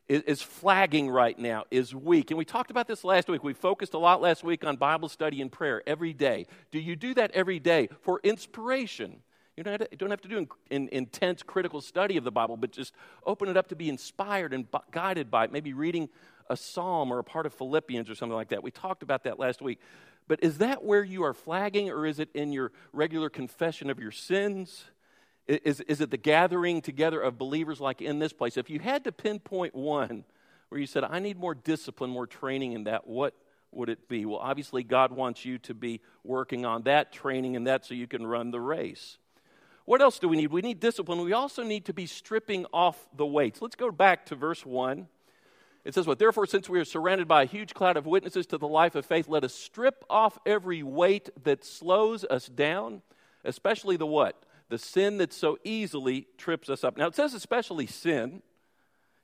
is, 0.08 0.22
is, 0.24 0.42
flagging 0.42 1.10
right 1.10 1.38
now, 1.38 1.64
is 1.72 1.96
weak, 1.96 2.30
and 2.30 2.38
we 2.38 2.46
talked 2.46 2.72
about 2.72 2.88
this 2.88 3.04
last 3.04 3.28
week. 3.28 3.44
We 3.44 3.54
focused 3.54 3.94
a 3.94 3.98
lot 3.98 4.22
last 4.22 4.44
week 4.44 4.64
on 4.64 4.76
Bible 4.76 5.10
study 5.10 5.42
and 5.42 5.52
prayer 5.52 5.82
every 5.88 6.14
day. 6.14 6.46
Do 6.72 6.80
you 6.80 6.96
do 6.96 7.14
that 7.16 7.32
every 7.32 7.60
day 7.60 7.90
for 8.02 8.20
inspiration? 8.24 9.22
You 9.58 9.64
don't 9.64 10.12
have 10.12 10.22
to, 10.22 10.28
do 10.28 10.38
an 10.38 10.48
in, 10.70 10.88
intense 10.90 11.42
critical 11.42 11.82
study 11.82 12.16
of 12.18 12.24
the 12.24 12.32
Bible, 12.32 12.58
but 12.58 12.72
just 12.72 12.94
open 13.26 13.50
it 13.50 13.58
up 13.58 13.70
to 13.70 13.76
be 13.76 13.90
inspired 13.90 14.54
and 14.54 14.68
guided 14.92 15.32
by 15.32 15.46
it. 15.46 15.52
Maybe 15.52 15.74
reading 15.74 16.10
a 16.50 16.58
psalm 16.58 17.12
or 17.12 17.20
a 17.20 17.24
part 17.24 17.46
of 17.46 17.54
Philippians 17.54 18.10
or 18.10 18.16
something 18.16 18.36
like 18.36 18.50
that. 18.50 18.64
We 18.64 18.72
talked 18.72 19.04
about 19.04 19.24
that 19.24 19.40
last 19.40 19.62
week. 19.62 19.80
But 20.28 20.44
is 20.44 20.58
that 20.58 20.84
where 20.84 21.04
you 21.04 21.24
are 21.24 21.34
flagging, 21.34 21.90
or 21.90 22.06
is 22.06 22.20
it 22.20 22.30
in 22.34 22.52
your 22.52 22.72
regular 22.92 23.30
confession 23.30 23.90
of 23.90 24.00
your 24.00 24.12
sins? 24.12 24.86
Is, 25.48 25.80
is 25.82 26.02
it 26.02 26.12
the 26.12 26.18
gathering 26.18 26.82
together 26.82 27.22
of 27.22 27.38
believers 27.38 27.80
like 27.80 28.02
in 28.02 28.20
this 28.20 28.34
place? 28.34 28.58
If 28.58 28.70
you 28.70 28.80
had 28.80 29.06
to 29.06 29.12
pinpoint 29.14 29.74
one 29.74 30.26
where 30.68 30.82
you 30.82 30.88
said, 30.88 31.06
I 31.06 31.20
need 31.20 31.40
more 31.40 31.56
discipline, 31.56 32.10
more 32.10 32.28
training 32.28 32.74
in 32.74 32.84
that, 32.86 33.08
what 33.08 33.34
would 33.72 33.88
it 33.88 34.10
be? 34.10 34.26
Well, 34.26 34.40
obviously, 34.40 34.84
God 34.84 35.14
wants 35.14 35.46
you 35.46 35.58
to 35.60 35.74
be 35.74 36.02
working 36.26 36.66
on 36.66 36.84
that 36.84 37.14
training 37.14 37.56
and 37.56 37.68
that 37.68 37.86
so 37.86 37.94
you 37.94 38.08
can 38.08 38.28
run 38.28 38.52
the 38.52 38.60
race. 38.60 39.18
What 39.86 40.02
else 40.02 40.20
do 40.20 40.28
we 40.28 40.36
need? 40.36 40.52
We 40.52 40.62
need 40.62 40.82
discipline. 40.82 41.22
We 41.22 41.32
also 41.32 41.64
need 41.64 41.86
to 41.86 41.94
be 41.94 42.06
stripping 42.06 42.66
off 42.74 43.08
the 43.16 43.26
weights. 43.26 43.62
Let's 43.62 43.76
go 43.78 43.90
back 43.90 44.26
to 44.26 44.36
verse 44.36 44.66
1 44.66 45.08
It 45.88 45.94
says 45.94 46.06
what? 46.06 46.20
Therefore, 46.20 46.46
since 46.46 46.68
we 46.68 46.82
are 46.82 46.86
surrounded 46.86 47.30
by 47.30 47.44
a 47.44 47.46
huge 47.46 47.74
cloud 47.74 47.96
of 47.96 48.06
witnesses 48.06 48.46
to 48.48 48.58
the 48.58 48.68
life 48.68 48.94
of 48.96 49.06
faith, 49.06 49.30
let 49.30 49.46
us 49.46 49.54
strip 49.54 50.04
off 50.10 50.38
every 50.46 50.84
weight 50.84 51.30
that 51.46 51.64
slows 51.64 52.26
us 52.26 52.48
down, 52.48 53.04
especially 53.46 53.96
the 53.96 54.06
what? 54.06 54.44
The 54.68 54.78
sin 54.78 55.18
that 55.20 55.32
so 55.32 55.58
easily 55.64 56.28
trips 56.38 56.70
us 56.70 56.84
up. 56.84 56.98
Now, 56.98 57.08
it 57.08 57.16
says 57.16 57.34
especially 57.34 57.88
sin. 57.88 58.42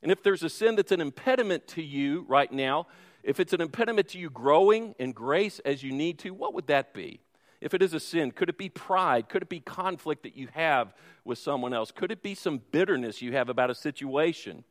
And 0.01 0.09
if 0.09 0.23
there's 0.23 0.41
a 0.41 0.47
sin 0.47 0.77
that's 0.77 0.93
an 0.93 1.01
impediment 1.01 1.67
to 1.67 1.83
you 1.83 2.25
right 2.29 2.49
now, 2.49 2.87
if 3.23 3.41
it's 3.41 3.51
an 3.51 3.59
impediment 3.59 4.07
to 4.09 4.17
you 4.17 4.29
growing 4.29 4.95
in 4.97 5.11
grace 5.11 5.59
as 5.65 5.83
you 5.83 5.91
need 5.91 6.17
to, 6.19 6.29
what 6.29 6.53
would 6.53 6.67
that 6.67 6.93
be? 6.93 7.19
If 7.59 7.73
it 7.73 7.81
is 7.81 7.93
a 7.93 7.99
sin, 7.99 8.31
could 8.31 8.47
it 8.47 8.57
be 8.57 8.69
pride? 8.69 9.27
Could 9.27 9.41
it 9.41 9.49
be 9.49 9.59
conflict 9.59 10.23
that 10.23 10.37
you 10.37 10.47
have 10.53 10.93
with 11.25 11.39
someone 11.39 11.73
else? 11.73 11.91
Could 11.91 12.13
it 12.13 12.23
be 12.23 12.35
some 12.35 12.61
bitterness 12.71 13.21
you 13.21 13.33
have 13.33 13.49
about 13.49 13.69
a 13.69 13.75
situation? 13.75 14.63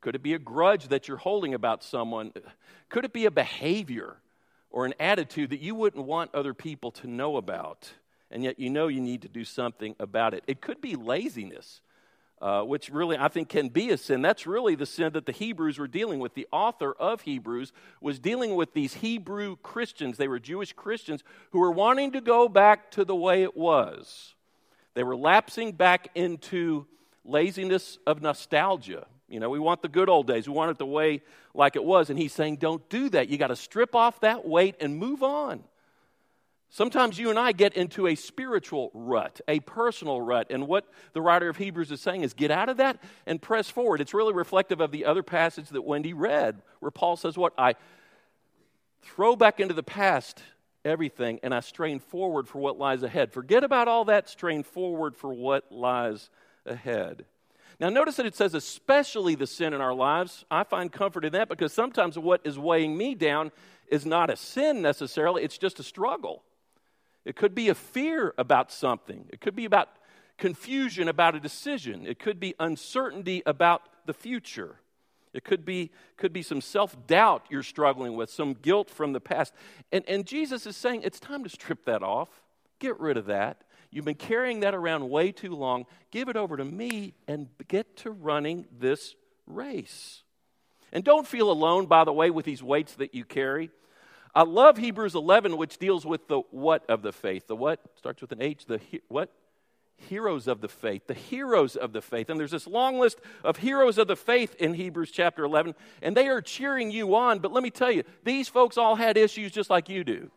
Could 0.00 0.14
it 0.14 0.22
be 0.22 0.34
a 0.34 0.38
grudge 0.38 0.88
that 0.88 1.08
you're 1.08 1.16
holding 1.16 1.54
about 1.54 1.82
someone? 1.82 2.32
Could 2.88 3.04
it 3.04 3.12
be 3.12 3.26
a 3.26 3.30
behavior 3.30 4.16
or 4.70 4.86
an 4.86 4.94
attitude 5.00 5.50
that 5.50 5.60
you 5.60 5.74
wouldn't 5.74 6.04
want 6.04 6.34
other 6.34 6.54
people 6.54 6.90
to 6.92 7.06
know 7.06 7.36
about, 7.36 7.92
and 8.30 8.44
yet 8.44 8.58
you 8.58 8.70
know 8.70 8.88
you 8.88 9.00
need 9.00 9.22
to 9.22 9.28
do 9.28 9.44
something 9.44 9.96
about 9.98 10.34
it? 10.34 10.44
It 10.46 10.60
could 10.60 10.80
be 10.80 10.94
laziness. 10.94 11.80
Uh, 12.38 12.60
which 12.62 12.90
really 12.90 13.16
I 13.16 13.28
think 13.28 13.48
can 13.48 13.70
be 13.70 13.88
a 13.88 13.96
sin. 13.96 14.20
That's 14.20 14.46
really 14.46 14.74
the 14.74 14.84
sin 14.84 15.14
that 15.14 15.24
the 15.24 15.32
Hebrews 15.32 15.78
were 15.78 15.88
dealing 15.88 16.20
with. 16.20 16.34
The 16.34 16.46
author 16.52 16.92
of 16.92 17.22
Hebrews 17.22 17.72
was 18.02 18.18
dealing 18.18 18.54
with 18.56 18.74
these 18.74 18.92
Hebrew 18.92 19.56
Christians. 19.62 20.18
They 20.18 20.28
were 20.28 20.38
Jewish 20.38 20.74
Christians 20.74 21.24
who 21.52 21.60
were 21.60 21.70
wanting 21.70 22.12
to 22.12 22.20
go 22.20 22.46
back 22.46 22.90
to 22.90 23.06
the 23.06 23.16
way 23.16 23.42
it 23.42 23.56
was. 23.56 24.34
They 24.92 25.02
were 25.02 25.16
lapsing 25.16 25.72
back 25.72 26.08
into 26.14 26.86
laziness 27.24 27.98
of 28.06 28.20
nostalgia. 28.20 29.06
You 29.28 29.40
know, 29.40 29.50
we 29.50 29.58
want 29.58 29.82
the 29.82 29.88
good 29.88 30.08
old 30.08 30.26
days. 30.26 30.48
We 30.48 30.54
want 30.54 30.70
it 30.70 30.78
the 30.78 30.86
way 30.86 31.22
like 31.52 31.76
it 31.76 31.84
was. 31.84 32.10
And 32.10 32.18
he's 32.18 32.32
saying, 32.32 32.56
don't 32.56 32.88
do 32.88 33.08
that. 33.10 33.28
You 33.28 33.38
got 33.38 33.48
to 33.48 33.56
strip 33.56 33.94
off 33.94 34.20
that 34.20 34.46
weight 34.46 34.76
and 34.80 34.96
move 34.96 35.22
on. 35.22 35.64
Sometimes 36.68 37.18
you 37.18 37.30
and 37.30 37.38
I 37.38 37.52
get 37.52 37.74
into 37.74 38.06
a 38.06 38.14
spiritual 38.14 38.90
rut, 38.92 39.40
a 39.48 39.60
personal 39.60 40.20
rut. 40.20 40.48
And 40.50 40.68
what 40.68 40.86
the 41.12 41.22
writer 41.22 41.48
of 41.48 41.56
Hebrews 41.56 41.90
is 41.90 42.00
saying 42.00 42.22
is 42.22 42.34
get 42.34 42.50
out 42.50 42.68
of 42.68 42.76
that 42.76 43.02
and 43.24 43.40
press 43.40 43.70
forward. 43.70 44.00
It's 44.00 44.14
really 44.14 44.32
reflective 44.32 44.80
of 44.80 44.90
the 44.90 45.04
other 45.04 45.22
passage 45.22 45.68
that 45.70 45.82
Wendy 45.82 46.12
read, 46.12 46.60
where 46.80 46.90
Paul 46.90 47.16
says, 47.16 47.36
What? 47.36 47.54
I 47.56 47.74
throw 49.02 49.36
back 49.36 49.60
into 49.60 49.74
the 49.74 49.82
past 49.82 50.42
everything 50.84 51.40
and 51.42 51.54
I 51.54 51.60
strain 51.60 51.98
forward 51.98 52.48
for 52.48 52.58
what 52.58 52.78
lies 52.78 53.02
ahead. 53.02 53.32
Forget 53.32 53.64
about 53.64 53.88
all 53.88 54.04
that, 54.06 54.28
strain 54.28 54.62
forward 54.62 55.16
for 55.16 55.32
what 55.32 55.70
lies 55.70 56.30
ahead. 56.64 57.24
Now, 57.78 57.90
notice 57.90 58.16
that 58.16 58.26
it 58.26 58.34
says, 58.34 58.54
especially 58.54 59.34
the 59.34 59.46
sin 59.46 59.74
in 59.74 59.80
our 59.80 59.92
lives. 59.92 60.44
I 60.50 60.64
find 60.64 60.90
comfort 60.90 61.24
in 61.24 61.32
that 61.32 61.48
because 61.48 61.72
sometimes 61.72 62.18
what 62.18 62.40
is 62.44 62.58
weighing 62.58 62.96
me 62.96 63.14
down 63.14 63.52
is 63.88 64.06
not 64.06 64.30
a 64.30 64.36
sin 64.36 64.82
necessarily, 64.82 65.44
it's 65.44 65.58
just 65.58 65.78
a 65.78 65.82
struggle. 65.82 66.42
It 67.24 67.36
could 67.36 67.54
be 67.54 67.68
a 67.68 67.74
fear 67.74 68.34
about 68.38 68.72
something, 68.72 69.26
it 69.30 69.40
could 69.40 69.56
be 69.56 69.64
about 69.64 69.90
confusion 70.38 71.08
about 71.08 71.34
a 71.34 71.40
decision, 71.40 72.06
it 72.06 72.18
could 72.18 72.40
be 72.40 72.54
uncertainty 72.58 73.42
about 73.46 73.82
the 74.06 74.14
future. 74.14 74.76
It 75.32 75.44
could 75.44 75.66
be, 75.66 75.90
could 76.16 76.32
be 76.32 76.40
some 76.40 76.62
self 76.62 77.06
doubt 77.06 77.44
you're 77.50 77.62
struggling 77.62 78.16
with, 78.16 78.30
some 78.30 78.54
guilt 78.54 78.88
from 78.88 79.12
the 79.12 79.20
past. 79.20 79.52
And, 79.92 80.02
and 80.08 80.24
Jesus 80.26 80.66
is 80.66 80.78
saying 80.78 81.02
it's 81.04 81.20
time 81.20 81.44
to 81.44 81.50
strip 81.50 81.84
that 81.84 82.02
off, 82.02 82.30
get 82.78 82.98
rid 82.98 83.18
of 83.18 83.26
that, 83.26 83.62
You've 83.90 84.04
been 84.04 84.14
carrying 84.14 84.60
that 84.60 84.74
around 84.74 85.08
way 85.08 85.32
too 85.32 85.54
long. 85.54 85.86
Give 86.10 86.28
it 86.28 86.36
over 86.36 86.56
to 86.56 86.64
me 86.64 87.14
and 87.26 87.48
get 87.68 87.96
to 87.98 88.10
running 88.10 88.66
this 88.78 89.14
race. 89.46 90.22
And 90.92 91.04
don't 91.04 91.26
feel 91.26 91.50
alone, 91.50 91.86
by 91.86 92.04
the 92.04 92.12
way, 92.12 92.30
with 92.30 92.44
these 92.44 92.62
weights 92.62 92.94
that 92.94 93.14
you 93.14 93.24
carry. 93.24 93.70
I 94.34 94.42
love 94.42 94.76
Hebrews 94.76 95.14
11, 95.14 95.56
which 95.56 95.78
deals 95.78 96.04
with 96.04 96.28
the 96.28 96.40
what 96.50 96.84
of 96.90 97.02
the 97.02 97.12
faith. 97.12 97.46
The 97.46 97.56
what 97.56 97.80
starts 97.96 98.20
with 98.20 98.32
an 98.32 98.42
H. 98.42 98.66
The 98.66 98.78
he, 98.78 99.00
what? 99.08 99.32
Heroes 99.96 100.46
of 100.46 100.60
the 100.60 100.68
faith. 100.68 101.06
The 101.06 101.14
heroes 101.14 101.74
of 101.74 101.94
the 101.94 102.02
faith. 102.02 102.28
And 102.28 102.38
there's 102.38 102.50
this 102.50 102.66
long 102.66 102.98
list 102.98 103.18
of 103.42 103.56
heroes 103.56 103.96
of 103.96 104.08
the 104.08 104.16
faith 104.16 104.54
in 104.56 104.74
Hebrews 104.74 105.10
chapter 105.10 105.44
11, 105.44 105.74
and 106.02 106.14
they 106.14 106.28
are 106.28 106.42
cheering 106.42 106.90
you 106.90 107.14
on. 107.16 107.38
But 107.38 107.52
let 107.52 107.62
me 107.62 107.70
tell 107.70 107.90
you, 107.90 108.04
these 108.24 108.46
folks 108.46 108.76
all 108.76 108.96
had 108.96 109.16
issues 109.16 109.52
just 109.52 109.70
like 109.70 109.88
you 109.88 110.04
do. 110.04 110.30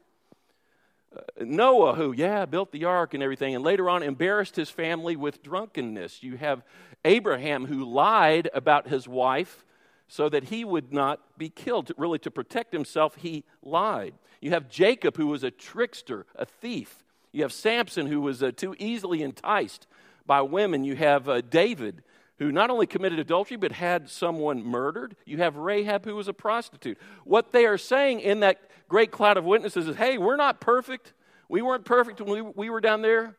Noah, 1.39 1.95
who, 1.95 2.11
yeah, 2.11 2.45
built 2.45 2.71
the 2.71 2.85
ark 2.85 3.13
and 3.13 3.23
everything, 3.23 3.55
and 3.55 3.63
later 3.63 3.89
on 3.89 4.03
embarrassed 4.03 4.55
his 4.55 4.69
family 4.69 5.15
with 5.15 5.41
drunkenness. 5.41 6.21
You 6.21 6.37
have 6.37 6.63
Abraham, 7.03 7.65
who 7.65 7.83
lied 7.83 8.49
about 8.53 8.87
his 8.87 9.07
wife 9.07 9.65
so 10.07 10.29
that 10.29 10.45
he 10.45 10.63
would 10.65 10.93
not 10.93 11.19
be 11.37 11.49
killed. 11.49 11.91
Really, 11.97 12.19
to 12.19 12.31
protect 12.31 12.73
himself, 12.73 13.15
he 13.15 13.43
lied. 13.63 14.13
You 14.41 14.51
have 14.51 14.69
Jacob, 14.69 15.17
who 15.17 15.27
was 15.27 15.43
a 15.43 15.51
trickster, 15.51 16.25
a 16.35 16.45
thief. 16.45 17.03
You 17.31 17.43
have 17.43 17.53
Samson, 17.53 18.07
who 18.07 18.21
was 18.21 18.41
uh, 18.41 18.51
too 18.55 18.75
easily 18.79 19.21
enticed 19.21 19.87
by 20.25 20.41
women. 20.41 20.83
You 20.83 20.95
have 20.95 21.29
uh, 21.29 21.41
David, 21.41 22.03
who 22.39 22.51
not 22.51 22.69
only 22.69 22.87
committed 22.87 23.19
adultery, 23.19 23.57
but 23.57 23.73
had 23.73 24.09
someone 24.09 24.63
murdered. 24.63 25.15
You 25.25 25.37
have 25.37 25.57
Rahab, 25.57 26.05
who 26.05 26.15
was 26.15 26.29
a 26.29 26.33
prostitute. 26.33 26.97
What 27.25 27.51
they 27.51 27.65
are 27.65 27.77
saying 27.77 28.21
in 28.21 28.39
that 28.39 28.61
great 28.87 29.11
cloud 29.11 29.37
of 29.37 29.43
witnesses 29.43 29.87
is 29.87 29.95
hey, 29.97 30.17
we're 30.17 30.37
not 30.37 30.61
perfect. 30.61 31.13
We 31.49 31.61
weren't 31.61 31.85
perfect 31.85 32.21
when 32.21 32.29
we, 32.29 32.41
we 32.41 32.69
were 32.69 32.81
down 32.81 33.01
there, 33.01 33.35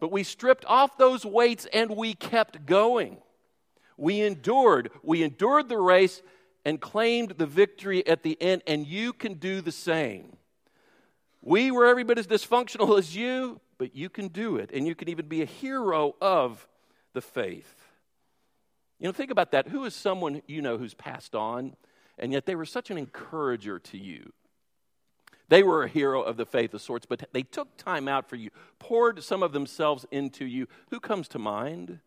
but 0.00 0.10
we 0.10 0.22
stripped 0.22 0.64
off 0.64 0.96
those 0.96 1.26
weights 1.26 1.66
and 1.72 1.94
we 1.96 2.14
kept 2.14 2.64
going. 2.64 3.18
We 3.98 4.20
endured. 4.22 4.90
We 5.02 5.22
endured 5.22 5.68
the 5.68 5.78
race 5.78 6.22
and 6.64 6.80
claimed 6.80 7.32
the 7.32 7.46
victory 7.46 8.06
at 8.06 8.22
the 8.22 8.40
end, 8.40 8.62
and 8.66 8.86
you 8.86 9.12
can 9.12 9.34
do 9.34 9.60
the 9.60 9.72
same. 9.72 10.36
We 11.42 11.70
were 11.70 11.86
every 11.86 12.04
bit 12.04 12.18
as 12.18 12.26
dysfunctional 12.26 12.98
as 12.98 13.14
you, 13.14 13.60
but 13.76 13.94
you 13.94 14.08
can 14.08 14.28
do 14.28 14.56
it, 14.56 14.70
and 14.72 14.86
you 14.86 14.94
can 14.94 15.08
even 15.08 15.28
be 15.28 15.42
a 15.42 15.46
hero 15.46 16.14
of 16.20 16.66
the 17.12 17.20
faith. 17.20 17.87
You 18.98 19.06
know, 19.06 19.12
think 19.12 19.30
about 19.30 19.52
that. 19.52 19.68
Who 19.68 19.84
is 19.84 19.94
someone 19.94 20.42
you 20.46 20.60
know 20.60 20.76
who's 20.78 20.94
passed 20.94 21.34
on, 21.34 21.76
and 22.18 22.32
yet 22.32 22.46
they 22.46 22.56
were 22.56 22.66
such 22.66 22.90
an 22.90 22.98
encourager 22.98 23.78
to 23.78 23.98
you? 23.98 24.32
They 25.48 25.62
were 25.62 25.84
a 25.84 25.88
hero 25.88 26.20
of 26.20 26.36
the 26.36 26.44
faith 26.44 26.74
of 26.74 26.82
sorts, 26.82 27.06
but 27.06 27.24
they 27.32 27.42
took 27.42 27.76
time 27.76 28.06
out 28.06 28.28
for 28.28 28.36
you, 28.36 28.50
poured 28.78 29.22
some 29.22 29.42
of 29.42 29.52
themselves 29.52 30.04
into 30.10 30.44
you. 30.44 30.66
Who 30.90 31.00
comes 31.00 31.28
to 31.28 31.38
mind? 31.38 32.00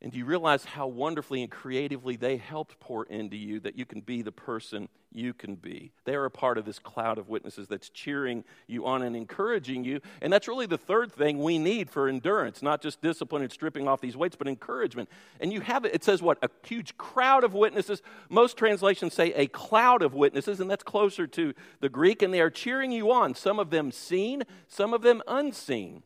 And 0.00 0.12
do 0.12 0.18
you 0.18 0.24
realize 0.24 0.64
how 0.64 0.86
wonderfully 0.86 1.42
and 1.42 1.50
creatively 1.50 2.14
they 2.14 2.36
helped 2.36 2.78
pour 2.78 3.04
into 3.06 3.36
you 3.36 3.58
that 3.60 3.76
you 3.76 3.84
can 3.84 4.00
be 4.00 4.22
the 4.22 4.30
person 4.30 4.88
you 5.10 5.34
can 5.34 5.56
be? 5.56 5.90
They 6.04 6.14
are 6.14 6.24
a 6.24 6.30
part 6.30 6.56
of 6.56 6.64
this 6.64 6.78
cloud 6.78 7.18
of 7.18 7.28
witnesses 7.28 7.66
that's 7.66 7.88
cheering 7.88 8.44
you 8.68 8.86
on 8.86 9.02
and 9.02 9.16
encouraging 9.16 9.82
you. 9.82 10.00
And 10.22 10.32
that's 10.32 10.46
really 10.46 10.66
the 10.66 10.78
third 10.78 11.10
thing 11.10 11.42
we 11.42 11.58
need 11.58 11.90
for 11.90 12.08
endurance, 12.08 12.62
not 12.62 12.80
just 12.80 13.02
discipline 13.02 13.42
and 13.42 13.50
stripping 13.50 13.88
off 13.88 14.00
these 14.00 14.16
weights, 14.16 14.36
but 14.36 14.46
encouragement. 14.46 15.08
And 15.40 15.52
you 15.52 15.62
have 15.62 15.84
it, 15.84 15.92
it 15.92 16.04
says 16.04 16.22
what? 16.22 16.38
A 16.42 16.50
huge 16.64 16.96
crowd 16.96 17.42
of 17.42 17.54
witnesses. 17.54 18.00
Most 18.28 18.56
translations 18.56 19.14
say 19.14 19.32
a 19.34 19.48
cloud 19.48 20.02
of 20.02 20.14
witnesses, 20.14 20.60
and 20.60 20.70
that's 20.70 20.84
closer 20.84 21.26
to 21.26 21.54
the 21.80 21.88
Greek. 21.88 22.22
And 22.22 22.32
they 22.32 22.40
are 22.40 22.50
cheering 22.50 22.92
you 22.92 23.10
on, 23.10 23.34
some 23.34 23.58
of 23.58 23.70
them 23.70 23.90
seen, 23.90 24.44
some 24.68 24.94
of 24.94 25.02
them 25.02 25.22
unseen. 25.26 26.04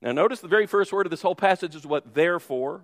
Now, 0.00 0.12
notice 0.12 0.38
the 0.38 0.46
very 0.46 0.66
first 0.66 0.92
word 0.92 1.06
of 1.06 1.10
this 1.10 1.22
whole 1.22 1.34
passage 1.34 1.74
is 1.74 1.84
what 1.84 2.14
therefore. 2.14 2.82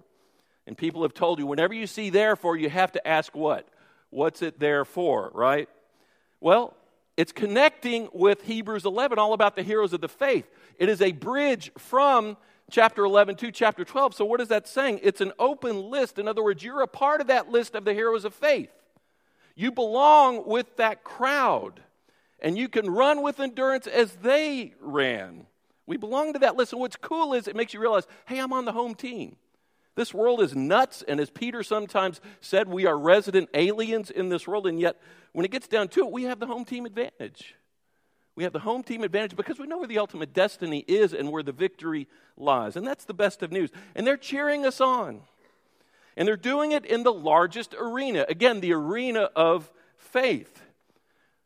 And 0.66 0.76
people 0.78 1.02
have 1.02 1.14
told 1.14 1.38
you 1.38 1.47
whenever 1.47 1.75
you 1.75 1.87
see 1.87 2.11
therefore, 2.11 2.57
you 2.57 2.71
have 2.71 2.92
to 2.92 3.07
ask 3.07 3.35
what? 3.35 3.69
What's 4.11 4.42
it 4.42 4.61
there 4.61 4.85
for, 4.85 5.31
right? 5.35 5.69
Well, 6.40 6.76
it's 7.16 7.33
connecting 7.33 8.09
with 8.12 8.42
Hebrews 8.42 8.85
11, 8.85 9.19
all 9.19 9.33
about 9.33 9.57
the 9.57 9.62
heroes 9.62 9.92
of 9.92 10.00
the 10.00 10.09
faith. 10.09 10.49
It 10.78 10.88
is 10.88 11.02
a 11.02 11.12
bridge 11.12 11.71
from 11.76 12.37
chapter 12.71 13.04
11 13.04 13.37
to 13.37 13.52
chapter 13.52 13.85
12. 13.85 14.14
So, 14.14 14.25
what 14.25 14.40
is 14.40 14.49
that 14.49 14.66
saying? 14.66 15.00
It's 15.02 15.21
an 15.21 15.33
open 15.38 15.90
list. 15.90 16.19
In 16.19 16.26
other 16.26 16.42
words, 16.42 16.62
you're 16.62 16.83
a 16.83 16.87
part 16.87 17.21
of 17.21 17.26
that 17.26 17.50
list 17.50 17.75
of 17.75 17.85
the 17.85 17.95
heroes 17.95 18.25
of 18.25 18.35
faith. 18.35 18.71
You 19.54 19.71
belong 19.73 20.47
with 20.47 20.76
that 20.76 21.04
crowd, 21.04 21.81
and 22.40 22.57
you 22.57 22.69
can 22.69 22.88
run 22.88 23.23
with 23.23 23.40
endurance 23.40 23.87
as 23.87 24.12
they 24.16 24.75
ran. 24.81 25.47
We 25.87 25.99
belong 25.99 26.33
to 26.33 26.38
that 26.38 26.57
list. 26.57 26.73
And 26.73 26.81
what's 26.81 26.97
cool 26.97 27.35
is 27.35 27.47
it 27.47 27.57
makes 27.57 27.75
you 27.75 27.81
realize 27.81 28.07
hey, 28.26 28.38
I'm 28.38 28.52
on 28.52 28.64
the 28.64 28.73
home 28.73 28.95
team. 28.95 29.37
This 29.94 30.14
world 30.14 30.40
is 30.40 30.56
nuts, 30.56 31.04
and 31.06 31.20
as 31.20 31.28
Peter 31.30 31.62
sometimes 31.62 32.20
said, 32.40 32.68
we 32.68 32.87
are 32.87 32.99
resident 32.99 33.50
aliens 33.52 34.11
in 34.11 34.30
this 34.30 34.49
world, 34.49 34.66
and 34.66 34.80
yet 34.80 34.96
when 35.32 35.44
it 35.44 35.50
gets 35.50 35.68
down 35.68 35.88
to 35.88 36.00
it, 36.00 36.11
we 36.11 36.25
have 36.25 36.40
the 36.40 36.46
home 36.46 36.64
team 36.64 36.87
advantage. 36.87 37.54
We 38.34 38.44
have 38.44 38.54
the 38.54 38.61
home 38.61 38.82
team 38.82 39.02
advantage 39.02 39.37
because 39.37 39.58
we 39.58 39.66
know 39.66 39.78
where 39.78 39.87
the 39.87 39.99
ultimate 39.99 40.32
destiny 40.32 40.84
is 40.88 41.12
and 41.12 41.30
where 41.30 41.42
the 41.42 41.52
victory 41.52 42.08
lies. 42.37 42.76
And 42.76 42.87
that's 42.87 43.04
the 43.04 43.12
best 43.12 43.42
of 43.42 43.52
news. 43.52 43.70
And 43.94 44.06
they're 44.06 44.16
cheering 44.16 44.64
us 44.64 44.80
on. 44.80 45.20
And 46.16 46.26
they're 46.26 46.37
doing 46.37 46.72
it 46.72 46.87
in 46.87 47.02
the 47.02 47.12
largest 47.12 47.75
arena. 47.78 48.25
Again, 48.28 48.61
the 48.61 48.72
arena 48.72 49.28
of 49.37 49.70
faith. 49.96 50.62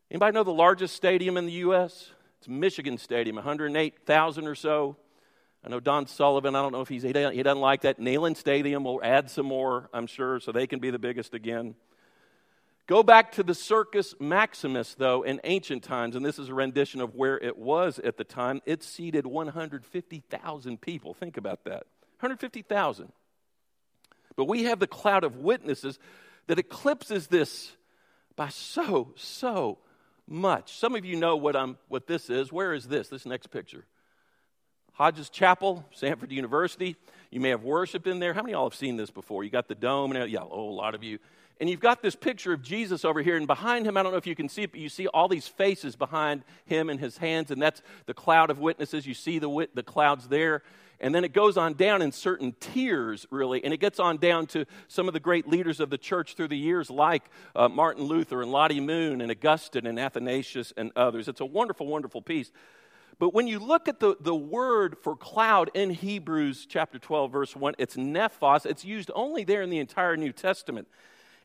Anybody 0.09 0.33
know 0.33 0.43
the 0.43 0.51
largest 0.51 0.95
stadium 0.95 1.35
in 1.35 1.45
the 1.45 1.51
U.S.? 1.53 2.11
It's 2.39 2.47
Michigan 2.47 2.97
Stadium, 2.97 3.35
108,000 3.35 4.47
or 4.47 4.55
so. 4.55 4.95
I 5.67 5.69
know 5.69 5.81
Don 5.81 6.07
Sullivan, 6.07 6.55
I 6.55 6.61
don't 6.61 6.71
know 6.71 6.79
if 6.79 6.87
he's, 6.87 7.03
he 7.03 7.11
doesn't, 7.11 7.33
he 7.33 7.43
doesn't 7.43 7.59
like 7.59 7.81
that. 7.81 7.99
Neyland 7.99 8.37
Stadium 8.37 8.85
will 8.85 9.01
add 9.03 9.29
some 9.29 9.47
more, 9.47 9.89
I'm 9.93 10.07
sure, 10.07 10.39
so 10.39 10.53
they 10.53 10.65
can 10.65 10.79
be 10.79 10.91
the 10.91 10.97
biggest 10.97 11.33
again. 11.33 11.75
Go 12.87 13.03
back 13.03 13.33
to 13.33 13.43
the 13.43 13.53
Circus 13.53 14.15
Maximus, 14.17 14.95
though, 14.95 15.23
in 15.23 15.41
ancient 15.43 15.83
times, 15.83 16.15
and 16.15 16.25
this 16.25 16.39
is 16.39 16.47
a 16.47 16.53
rendition 16.53 17.01
of 17.01 17.15
where 17.15 17.37
it 17.37 17.57
was 17.57 17.99
at 17.99 18.15
the 18.15 18.23
time. 18.23 18.61
It 18.65 18.81
seated 18.81 19.27
150,000 19.27 20.79
people. 20.79 21.13
Think 21.13 21.35
about 21.35 21.65
that 21.65 21.83
150,000. 22.21 23.11
But 24.37 24.45
we 24.45 24.63
have 24.63 24.79
the 24.79 24.87
cloud 24.87 25.25
of 25.25 25.35
witnesses 25.35 25.99
that 26.47 26.59
eclipses 26.59 27.27
this 27.27 27.73
by 28.37 28.47
so, 28.47 29.11
so 29.17 29.79
much. 30.29 30.77
Some 30.77 30.95
of 30.95 31.03
you 31.03 31.17
know 31.17 31.35
what, 31.35 31.57
I'm, 31.57 31.77
what 31.89 32.07
this 32.07 32.29
is. 32.29 32.53
Where 32.53 32.73
is 32.73 32.87
this? 32.87 33.09
This 33.09 33.25
next 33.25 33.47
picture. 33.47 33.83
Hodges 34.97 35.29
Chapel, 35.29 35.85
Samford 35.95 36.31
University. 36.31 36.95
You 37.29 37.39
may 37.39 37.49
have 37.49 37.61
worshiped 37.61 38.07
in 38.07 38.17
there. 38.17 38.33
How 38.33 38.41
many 38.41 38.53
of 38.53 38.57
y'all 38.57 38.69
have 38.69 38.75
seen 38.75 38.97
this 38.97 39.11
before? 39.11 39.43
You 39.43 39.51
got 39.51 39.67
the 39.67 39.75
dome 39.75 40.11
and 40.11 40.31
yeah, 40.31 40.39
oh, 40.41 40.69
a 40.69 40.71
lot 40.71 40.95
of 40.95 41.03
you. 41.03 41.19
And 41.59 41.69
you've 41.69 41.79
got 41.79 42.01
this 42.01 42.15
picture 42.15 42.51
of 42.51 42.63
Jesus 42.63 43.05
over 43.05 43.21
here, 43.21 43.37
and 43.37 43.45
behind 43.45 43.85
him, 43.85 43.95
I 43.95 44.01
don't 44.01 44.11
know 44.11 44.17
if 44.17 44.25
you 44.25 44.35
can 44.35 44.49
see 44.49 44.63
it, 44.63 44.71
but 44.71 44.79
you 44.79 44.89
see 44.89 45.05
all 45.05 45.27
these 45.27 45.47
faces 45.47 45.95
behind 45.95 46.43
him 46.65 46.89
and 46.89 46.99
his 46.99 47.17
hands, 47.17 47.51
and 47.51 47.61
that's 47.61 47.83
the 48.07 48.15
cloud 48.15 48.49
of 48.49 48.57
witnesses. 48.57 49.05
You 49.05 49.13
see 49.13 49.37
the, 49.37 49.67
the 49.75 49.83
clouds 49.83 50.29
there. 50.29 50.63
And 50.99 51.13
then 51.13 51.23
it 51.23 51.31
goes 51.31 51.57
on 51.57 51.73
down 51.73 52.01
in 52.01 52.11
certain 52.11 52.55
tiers, 52.59 53.27
really, 53.29 53.63
and 53.63 53.71
it 53.71 53.77
gets 53.77 53.99
on 53.99 54.17
down 54.17 54.47
to 54.47 54.65
some 54.87 55.07
of 55.07 55.13
the 55.13 55.19
great 55.19 55.47
leaders 55.47 55.79
of 55.79 55.91
the 55.91 55.97
church 55.99 56.33
through 56.33 56.47
the 56.47 56.57
years, 56.57 56.89
like 56.89 57.23
uh, 57.55 57.69
Martin 57.69 58.05
Luther 58.05 58.41
and 58.41 58.51
Lottie 58.51 58.79
Moon 58.79 59.21
and 59.21 59.29
Augustine 59.29 59.85
and 59.85 59.99
Athanasius 59.99 60.73
and 60.75 60.91
others. 60.95 61.27
It's 61.27 61.41
a 61.41 61.45
wonderful, 61.45 61.85
wonderful 61.85 62.23
piece. 62.23 62.51
But 63.19 63.33
when 63.33 63.47
you 63.47 63.59
look 63.59 63.87
at 63.87 63.99
the, 63.99 64.15
the 64.19 64.35
word 64.35 64.97
for 65.01 65.15
cloud 65.15 65.71
in 65.73 65.89
Hebrews 65.89 66.67
chapter 66.69 66.99
12, 66.99 67.31
verse 67.31 67.55
1, 67.55 67.75
it's 67.79 67.95
nephos. 67.95 68.65
It's 68.65 68.85
used 68.85 69.09
only 69.15 69.43
there 69.43 69.63
in 69.63 69.69
the 69.69 69.79
entire 69.79 70.15
New 70.15 70.31
Testament. 70.31 70.87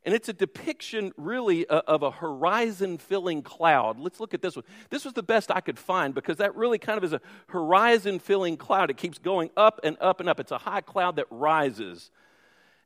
And 0.04 0.14
it's 0.14 0.28
a 0.28 0.32
depiction, 0.32 1.12
really, 1.16 1.64
of 1.66 2.02
a 2.02 2.10
horizon 2.10 2.98
filling 2.98 3.42
cloud. 3.42 4.00
Let's 4.00 4.18
look 4.18 4.34
at 4.34 4.42
this 4.42 4.56
one. 4.56 4.64
This 4.90 5.04
was 5.04 5.14
the 5.14 5.22
best 5.22 5.50
I 5.50 5.60
could 5.60 5.78
find 5.78 6.12
because 6.12 6.38
that 6.38 6.56
really 6.56 6.78
kind 6.78 6.98
of 6.98 7.04
is 7.04 7.12
a 7.12 7.20
horizon 7.46 8.18
filling 8.18 8.56
cloud. 8.56 8.90
It 8.90 8.96
keeps 8.96 9.18
going 9.18 9.50
up 9.56 9.80
and 9.84 9.96
up 10.00 10.18
and 10.18 10.28
up. 10.28 10.40
It's 10.40 10.50
a 10.50 10.58
high 10.58 10.80
cloud 10.80 11.16
that 11.16 11.26
rises. 11.30 12.10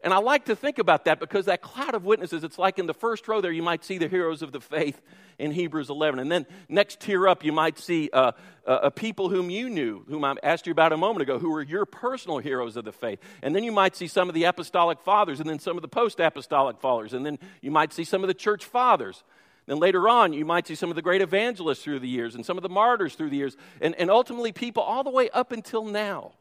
And 0.07 0.15
I 0.15 0.19
like 0.19 0.45
to 0.45 0.55
think 0.55 0.79
about 0.79 1.07
that 1.07 1.19
because 1.19 1.47
that 1.47 1.63
cloud 1.63 1.97
of 1.97 2.05
witnesses, 2.05 2.45
it's 2.45 2.59
like 2.59 2.79
in 2.79 2.87
the 2.87 2.95
first 2.95 3.27
row 3.27 3.41
there, 3.41 3.51
you 3.51 3.65
might 3.65 3.85
see 3.85 3.99
the 3.99 4.07
heroes 4.07 4.41
of 4.41 4.53
the 4.53 4.61
faith 4.61 5.03
in 5.37 5.51
Hebrews 5.51 5.91
11. 5.91 6.21
And 6.21 6.31
then 6.31 6.47
next 6.69 7.01
tier 7.01 7.27
up, 7.27 7.45
you 7.45 7.51
might 7.51 7.77
see 7.77 8.09
uh, 8.13 8.31
uh, 8.65 8.89
people 8.91 9.31
whom 9.31 9.51
you 9.51 9.69
knew, 9.69 10.05
whom 10.09 10.25
I 10.25 10.37
asked 10.45 10.69
you 10.69 10.71
about 10.71 10.93
a 10.93 10.97
moment 10.97 11.23
ago, 11.23 11.41
who 11.41 11.51
were 11.51 11.61
your 11.61 11.87
personal 11.87 12.39
heroes 12.39 12.77
of 12.77 12.85
the 12.85 12.93
faith. 12.93 13.19
And 13.43 13.53
then 13.53 13.65
you 13.65 13.73
might 13.73 13.97
see 13.97 14.07
some 14.07 14.29
of 14.29 14.37
the 14.37 14.45
apostolic 14.45 15.01
fathers, 15.01 15.41
and 15.41 15.51
then 15.51 15.59
some 15.59 15.77
of 15.77 15.83
the 15.83 15.89
post 15.89 16.21
apostolic 16.21 16.79
fathers. 16.79 17.13
And 17.13 17.27
then 17.27 17.37
you 17.61 17.73
might 17.73 17.93
see 17.93 18.05
some 18.05 18.23
of 18.23 18.29
the 18.29 18.35
church 18.35 18.65
fathers. 18.65 19.25
Then 19.67 19.81
later 19.81 20.09
on, 20.09 20.33
you 20.33 20.45
might 20.45 20.69
see 20.69 20.77
some 20.77 20.89
of 20.89 20.95
the 20.95 21.03
great 21.03 21.21
evangelists 21.21 21.83
through 21.83 21.99
the 21.99 22.09
years 22.09 22.37
and 22.37 22.47
some 22.47 22.57
of 22.57 22.63
the 22.63 22.69
martyrs 22.69 23.17
through 23.17 23.31
the 23.31 23.39
years, 23.39 23.57
and, 23.81 23.93
and 23.97 24.09
ultimately 24.09 24.53
people 24.53 24.85
all 24.85 25.03
the 25.03 25.11
way 25.11 25.31
up 25.31 25.51
until 25.51 25.85
now 25.85 26.35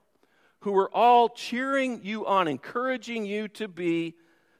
who 0.65 0.75
are 0.75 0.89
all 0.95 1.29
cheering 1.29 2.01
you 2.03 2.25
on, 2.25 2.47
encouraging 2.47 3.23
you 3.23 3.47
to 3.47 3.67
be 3.67 4.15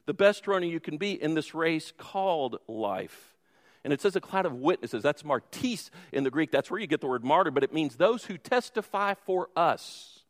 the 0.06 0.14
best 0.14 0.46
runner 0.46 0.64
you 0.64 0.78
can 0.78 0.98
be 0.98 1.20
in 1.20 1.34
this 1.34 1.52
race 1.52 1.92
called 1.98 2.60
life. 2.68 3.34
And 3.82 3.92
it 3.92 4.00
says 4.00 4.14
a 4.14 4.20
cloud 4.20 4.46
of 4.46 4.54
witnesses. 4.54 5.02
That's 5.02 5.24
martis 5.24 5.90
in 6.12 6.22
the 6.22 6.30
Greek. 6.30 6.52
That's 6.52 6.70
where 6.70 6.78
you 6.78 6.86
get 6.86 7.00
the 7.00 7.08
word 7.08 7.24
martyr, 7.24 7.50
but 7.50 7.64
it 7.64 7.74
means 7.74 7.96
those 7.96 8.24
who 8.24 8.38
testify 8.38 9.14
for 9.14 9.48
us. 9.56 10.20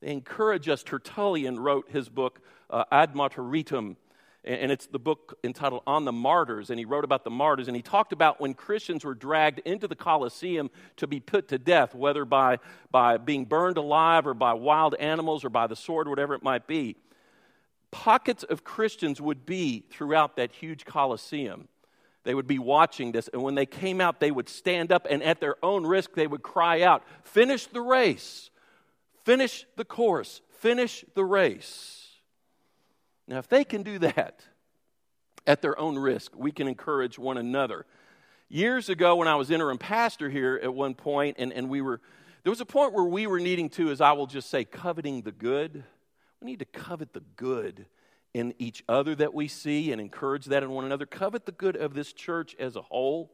They 0.00 0.12
encourage 0.12 0.68
us. 0.68 0.84
Tertullian 0.84 1.58
wrote 1.58 1.90
his 1.90 2.08
book, 2.08 2.40
uh, 2.70 2.84
Ad 2.92 3.14
Martyritum, 3.14 3.96
and 4.44 4.70
it's 4.70 4.86
the 4.86 4.98
book 4.98 5.38
entitled 5.42 5.82
On 5.86 6.04
the 6.04 6.12
Martyrs. 6.12 6.70
And 6.70 6.78
he 6.78 6.84
wrote 6.84 7.04
about 7.04 7.24
the 7.24 7.30
martyrs, 7.30 7.68
and 7.68 7.76
he 7.76 7.82
talked 7.82 8.12
about 8.12 8.40
when 8.40 8.54
Christians 8.54 9.04
were 9.04 9.14
dragged 9.14 9.60
into 9.64 9.88
the 9.88 9.96
Colosseum 9.96 10.70
to 10.96 11.06
be 11.06 11.20
put 11.20 11.48
to 11.48 11.58
death, 11.58 11.94
whether 11.94 12.24
by, 12.24 12.58
by 12.90 13.16
being 13.16 13.44
burned 13.44 13.76
alive 13.76 14.26
or 14.26 14.34
by 14.34 14.52
wild 14.54 14.94
animals 14.94 15.44
or 15.44 15.50
by 15.50 15.66
the 15.66 15.76
sword, 15.76 16.08
whatever 16.08 16.34
it 16.34 16.42
might 16.42 16.66
be. 16.66 16.96
Pockets 17.90 18.42
of 18.44 18.64
Christians 18.64 19.20
would 19.20 19.44
be 19.44 19.84
throughout 19.90 20.36
that 20.36 20.52
huge 20.52 20.84
Colosseum. 20.84 21.68
They 22.24 22.34
would 22.34 22.46
be 22.46 22.58
watching 22.58 23.12
this, 23.12 23.28
and 23.32 23.42
when 23.42 23.54
they 23.54 23.66
came 23.66 24.00
out, 24.00 24.20
they 24.20 24.30
would 24.30 24.48
stand 24.48 24.92
up 24.92 25.06
and 25.08 25.22
at 25.22 25.40
their 25.40 25.56
own 25.64 25.86
risk, 25.86 26.12
they 26.14 26.26
would 26.26 26.42
cry 26.42 26.82
out, 26.82 27.02
Finish 27.22 27.66
the 27.66 27.80
race, 27.80 28.50
finish 29.24 29.64
the 29.76 29.84
course, 29.84 30.42
finish 30.50 31.04
the 31.14 31.24
race. 31.24 32.07
Now, 33.28 33.38
if 33.38 33.46
they 33.46 33.62
can 33.62 33.82
do 33.82 33.98
that 33.98 34.42
at 35.46 35.60
their 35.60 35.78
own 35.78 35.98
risk, 35.98 36.32
we 36.34 36.50
can 36.50 36.66
encourage 36.66 37.18
one 37.18 37.36
another. 37.36 37.84
Years 38.48 38.88
ago, 38.88 39.16
when 39.16 39.28
I 39.28 39.34
was 39.34 39.50
interim 39.50 39.76
pastor 39.76 40.30
here 40.30 40.58
at 40.62 40.72
one 40.74 40.94
point, 40.94 41.36
and, 41.38 41.52
and 41.52 41.68
we 41.68 41.82
were, 41.82 42.00
there 42.42 42.50
was 42.50 42.62
a 42.62 42.66
point 42.66 42.94
where 42.94 43.04
we 43.04 43.26
were 43.26 43.38
needing 43.38 43.68
to, 43.70 43.90
as 43.90 44.00
I 44.00 44.12
will 44.12 44.26
just 44.26 44.48
say, 44.48 44.64
coveting 44.64 45.20
the 45.20 45.32
good. 45.32 45.84
We 46.40 46.46
need 46.46 46.60
to 46.60 46.64
covet 46.64 47.12
the 47.12 47.22
good 47.36 47.84
in 48.32 48.54
each 48.58 48.82
other 48.88 49.14
that 49.16 49.34
we 49.34 49.46
see 49.46 49.92
and 49.92 50.00
encourage 50.00 50.46
that 50.46 50.62
in 50.62 50.70
one 50.70 50.86
another. 50.86 51.04
Covet 51.04 51.44
the 51.44 51.52
good 51.52 51.76
of 51.76 51.92
this 51.92 52.14
church 52.14 52.56
as 52.58 52.76
a 52.76 52.82
whole. 52.82 53.30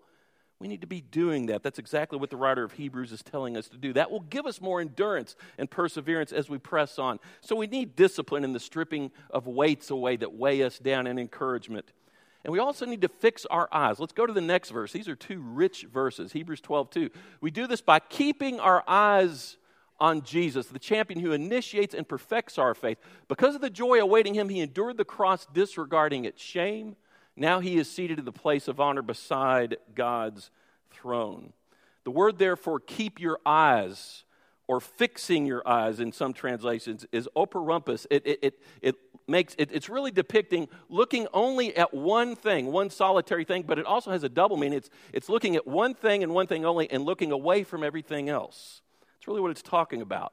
We 0.60 0.68
need 0.68 0.82
to 0.82 0.86
be 0.86 1.00
doing 1.00 1.46
that. 1.46 1.62
That's 1.62 1.78
exactly 1.78 2.18
what 2.18 2.30
the 2.30 2.36
writer 2.36 2.62
of 2.62 2.72
Hebrews 2.72 3.12
is 3.12 3.22
telling 3.22 3.56
us 3.56 3.68
to 3.68 3.76
do. 3.76 3.92
That 3.92 4.10
will 4.10 4.20
give 4.20 4.46
us 4.46 4.60
more 4.60 4.80
endurance 4.80 5.36
and 5.58 5.70
perseverance 5.70 6.32
as 6.32 6.48
we 6.48 6.58
press 6.58 6.98
on. 6.98 7.18
So 7.40 7.56
we 7.56 7.66
need 7.66 7.96
discipline 7.96 8.44
in 8.44 8.52
the 8.52 8.60
stripping 8.60 9.10
of 9.30 9.46
weights 9.46 9.90
away 9.90 10.16
that 10.16 10.34
weigh 10.34 10.62
us 10.62 10.78
down 10.78 11.06
and 11.06 11.18
encouragement. 11.18 11.92
And 12.44 12.52
we 12.52 12.58
also 12.58 12.86
need 12.86 13.00
to 13.00 13.08
fix 13.08 13.46
our 13.46 13.68
eyes. 13.72 13.98
Let's 13.98 14.12
go 14.12 14.26
to 14.26 14.32
the 14.32 14.40
next 14.40 14.70
verse. 14.70 14.92
These 14.92 15.08
are 15.08 15.16
two 15.16 15.40
rich 15.40 15.86
verses 15.92 16.32
Hebrews 16.32 16.60
12, 16.60 16.90
2. 16.90 17.10
We 17.40 17.50
do 17.50 17.66
this 17.66 17.80
by 17.80 18.00
keeping 18.00 18.60
our 18.60 18.84
eyes 18.86 19.56
on 19.98 20.22
Jesus, 20.22 20.66
the 20.66 20.78
champion 20.78 21.20
who 21.20 21.32
initiates 21.32 21.94
and 21.94 22.06
perfects 22.06 22.58
our 22.58 22.74
faith. 22.74 22.98
Because 23.28 23.54
of 23.54 23.60
the 23.60 23.70
joy 23.70 24.00
awaiting 24.00 24.34
him, 24.34 24.48
he 24.48 24.60
endured 24.60 24.98
the 24.98 25.04
cross, 25.04 25.46
disregarding 25.52 26.24
its 26.24 26.42
shame. 26.42 26.96
Now 27.36 27.60
he 27.60 27.76
is 27.76 27.90
seated 27.90 28.18
in 28.18 28.24
the 28.24 28.32
place 28.32 28.68
of 28.68 28.80
honor 28.80 29.02
beside 29.02 29.76
God's 29.94 30.50
throne. 30.90 31.52
The 32.04 32.10
word, 32.10 32.38
therefore, 32.38 32.80
keep 32.80 33.20
your 33.20 33.38
eyes 33.44 34.24
or 34.66 34.80
fixing 34.80 35.46
your 35.46 35.66
eyes 35.66 36.00
in 36.00 36.12
some 36.12 36.32
translations 36.32 37.06
is 37.12 37.28
operumpus. 37.36 38.06
It, 38.10 38.26
it, 38.26 38.38
it, 38.42 38.62
it 38.80 38.94
makes 39.26 39.54
it, 39.58 39.70
it's 39.72 39.88
really 39.88 40.10
depicting 40.10 40.68
looking 40.88 41.26
only 41.32 41.76
at 41.76 41.92
one 41.92 42.36
thing, 42.36 42.72
one 42.72 42.90
solitary 42.90 43.44
thing, 43.44 43.62
but 43.62 43.78
it 43.78 43.86
also 43.86 44.10
has 44.10 44.22
a 44.22 44.28
double 44.28 44.56
meaning. 44.56 44.78
It's, 44.78 44.90
it's 45.12 45.28
looking 45.28 45.56
at 45.56 45.66
one 45.66 45.94
thing 45.94 46.22
and 46.22 46.32
one 46.32 46.46
thing 46.46 46.64
only 46.64 46.90
and 46.90 47.04
looking 47.04 47.32
away 47.32 47.64
from 47.64 47.82
everything 47.82 48.28
else. 48.28 48.82
That's 49.14 49.28
really 49.28 49.40
what 49.40 49.50
it's 49.50 49.62
talking 49.62 50.00
about. 50.00 50.32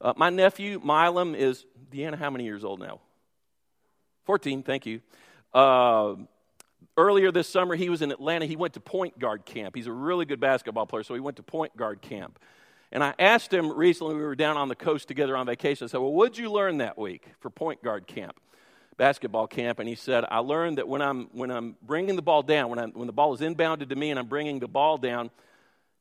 Uh, 0.00 0.12
my 0.16 0.30
nephew, 0.30 0.80
Milam, 0.82 1.34
is, 1.34 1.64
Deanna, 1.92 2.18
how 2.18 2.30
many 2.30 2.44
years 2.44 2.64
old 2.64 2.80
now? 2.80 3.00
14, 4.24 4.62
thank 4.62 4.86
you. 4.86 5.00
Uh, 5.54 6.14
earlier 6.96 7.30
this 7.32 7.48
summer, 7.48 7.74
he 7.74 7.88
was 7.88 8.02
in 8.02 8.10
Atlanta. 8.10 8.46
He 8.46 8.56
went 8.56 8.74
to 8.74 8.80
point 8.80 9.18
guard 9.18 9.44
camp. 9.44 9.74
He's 9.74 9.86
a 9.86 9.92
really 9.92 10.24
good 10.24 10.40
basketball 10.40 10.86
player, 10.86 11.02
so 11.02 11.14
he 11.14 11.20
went 11.20 11.36
to 11.36 11.42
point 11.42 11.76
guard 11.76 12.02
camp. 12.02 12.38
And 12.90 13.02
I 13.02 13.14
asked 13.18 13.52
him 13.52 13.72
recently, 13.72 14.14
we 14.14 14.22
were 14.22 14.36
down 14.36 14.56
on 14.56 14.68
the 14.68 14.74
coast 14.74 15.08
together 15.08 15.36
on 15.36 15.46
vacation. 15.46 15.86
I 15.86 15.88
said, 15.88 16.00
Well, 16.00 16.12
what 16.12 16.32
did 16.32 16.42
you 16.42 16.52
learn 16.52 16.78
that 16.78 16.98
week 16.98 17.26
for 17.40 17.48
point 17.48 17.82
guard 17.82 18.06
camp, 18.06 18.38
basketball 18.98 19.46
camp? 19.46 19.78
And 19.78 19.88
he 19.88 19.94
said, 19.94 20.24
I 20.30 20.38
learned 20.38 20.76
that 20.76 20.86
when 20.86 21.00
I'm, 21.00 21.28
when 21.32 21.50
I'm 21.50 21.76
bringing 21.82 22.16
the 22.16 22.22
ball 22.22 22.42
down, 22.42 22.68
when, 22.68 22.78
I'm, 22.78 22.92
when 22.92 23.06
the 23.06 23.12
ball 23.12 23.32
is 23.32 23.40
inbounded 23.40 23.88
to 23.88 23.96
me 23.96 24.10
and 24.10 24.18
I'm 24.18 24.26
bringing 24.26 24.58
the 24.58 24.68
ball 24.68 24.98
down, 24.98 25.30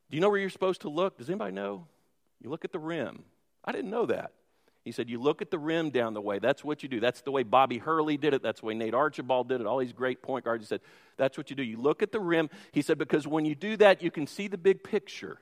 do 0.10 0.18
you 0.18 0.22
know 0.22 0.30
where 0.30 0.40
you're 0.40 0.50
supposed 0.50 0.82
to 0.82 0.90
look? 0.90 1.18
Does 1.18 1.30
anybody 1.30 1.54
know? 1.54 1.88
You 2.42 2.50
look 2.50 2.66
at 2.66 2.74
the 2.74 2.80
rim. 2.80 3.24
I 3.64 3.72
didn't 3.72 3.92
know 3.92 4.08
that. 4.08 4.34
He 4.84 4.92
said, 4.92 5.10
You 5.10 5.20
look 5.20 5.42
at 5.42 5.52
the 5.52 5.60
rim 5.60 5.92
down 5.92 6.14
the 6.14 6.22
way. 6.22 6.40
That's 6.40 6.64
what 6.64 6.82
you 6.84 6.90
do. 6.90 7.00
That's 7.00 7.22
the 7.22 7.32
way 7.32 7.44
Bobby 7.44 7.78
Hurley 7.78 8.18
did 8.18 8.34
it. 8.34 8.42
That's 8.42 8.62
the 8.62 8.66
way 8.68 8.74
Nate 8.74 8.94
Archibald 8.94 9.50
did 9.50 9.62
it. 9.62 9.68
All 9.68 9.78
these 9.78 9.94
great 9.94 10.22
point 10.22 10.46
guards. 10.46 10.64
He 10.64 10.68
said, 10.68 10.82
That's 11.18 11.38
what 11.38 11.50
you 11.50 11.56
do. 11.56 11.64
You 11.64 11.78
look 11.78 12.02
at 12.02 12.12
the 12.12 12.20
rim. 12.20 12.50
He 12.72 12.82
said, 12.82 12.98
Because 12.98 13.28
when 13.28 13.46
you 13.46 13.56
do 13.56 13.78
that, 13.78 14.02
you 14.02 14.10
can 14.10 14.26
see 14.26 14.48
the 14.48 14.58
big 14.58 14.84
picture 14.84 15.38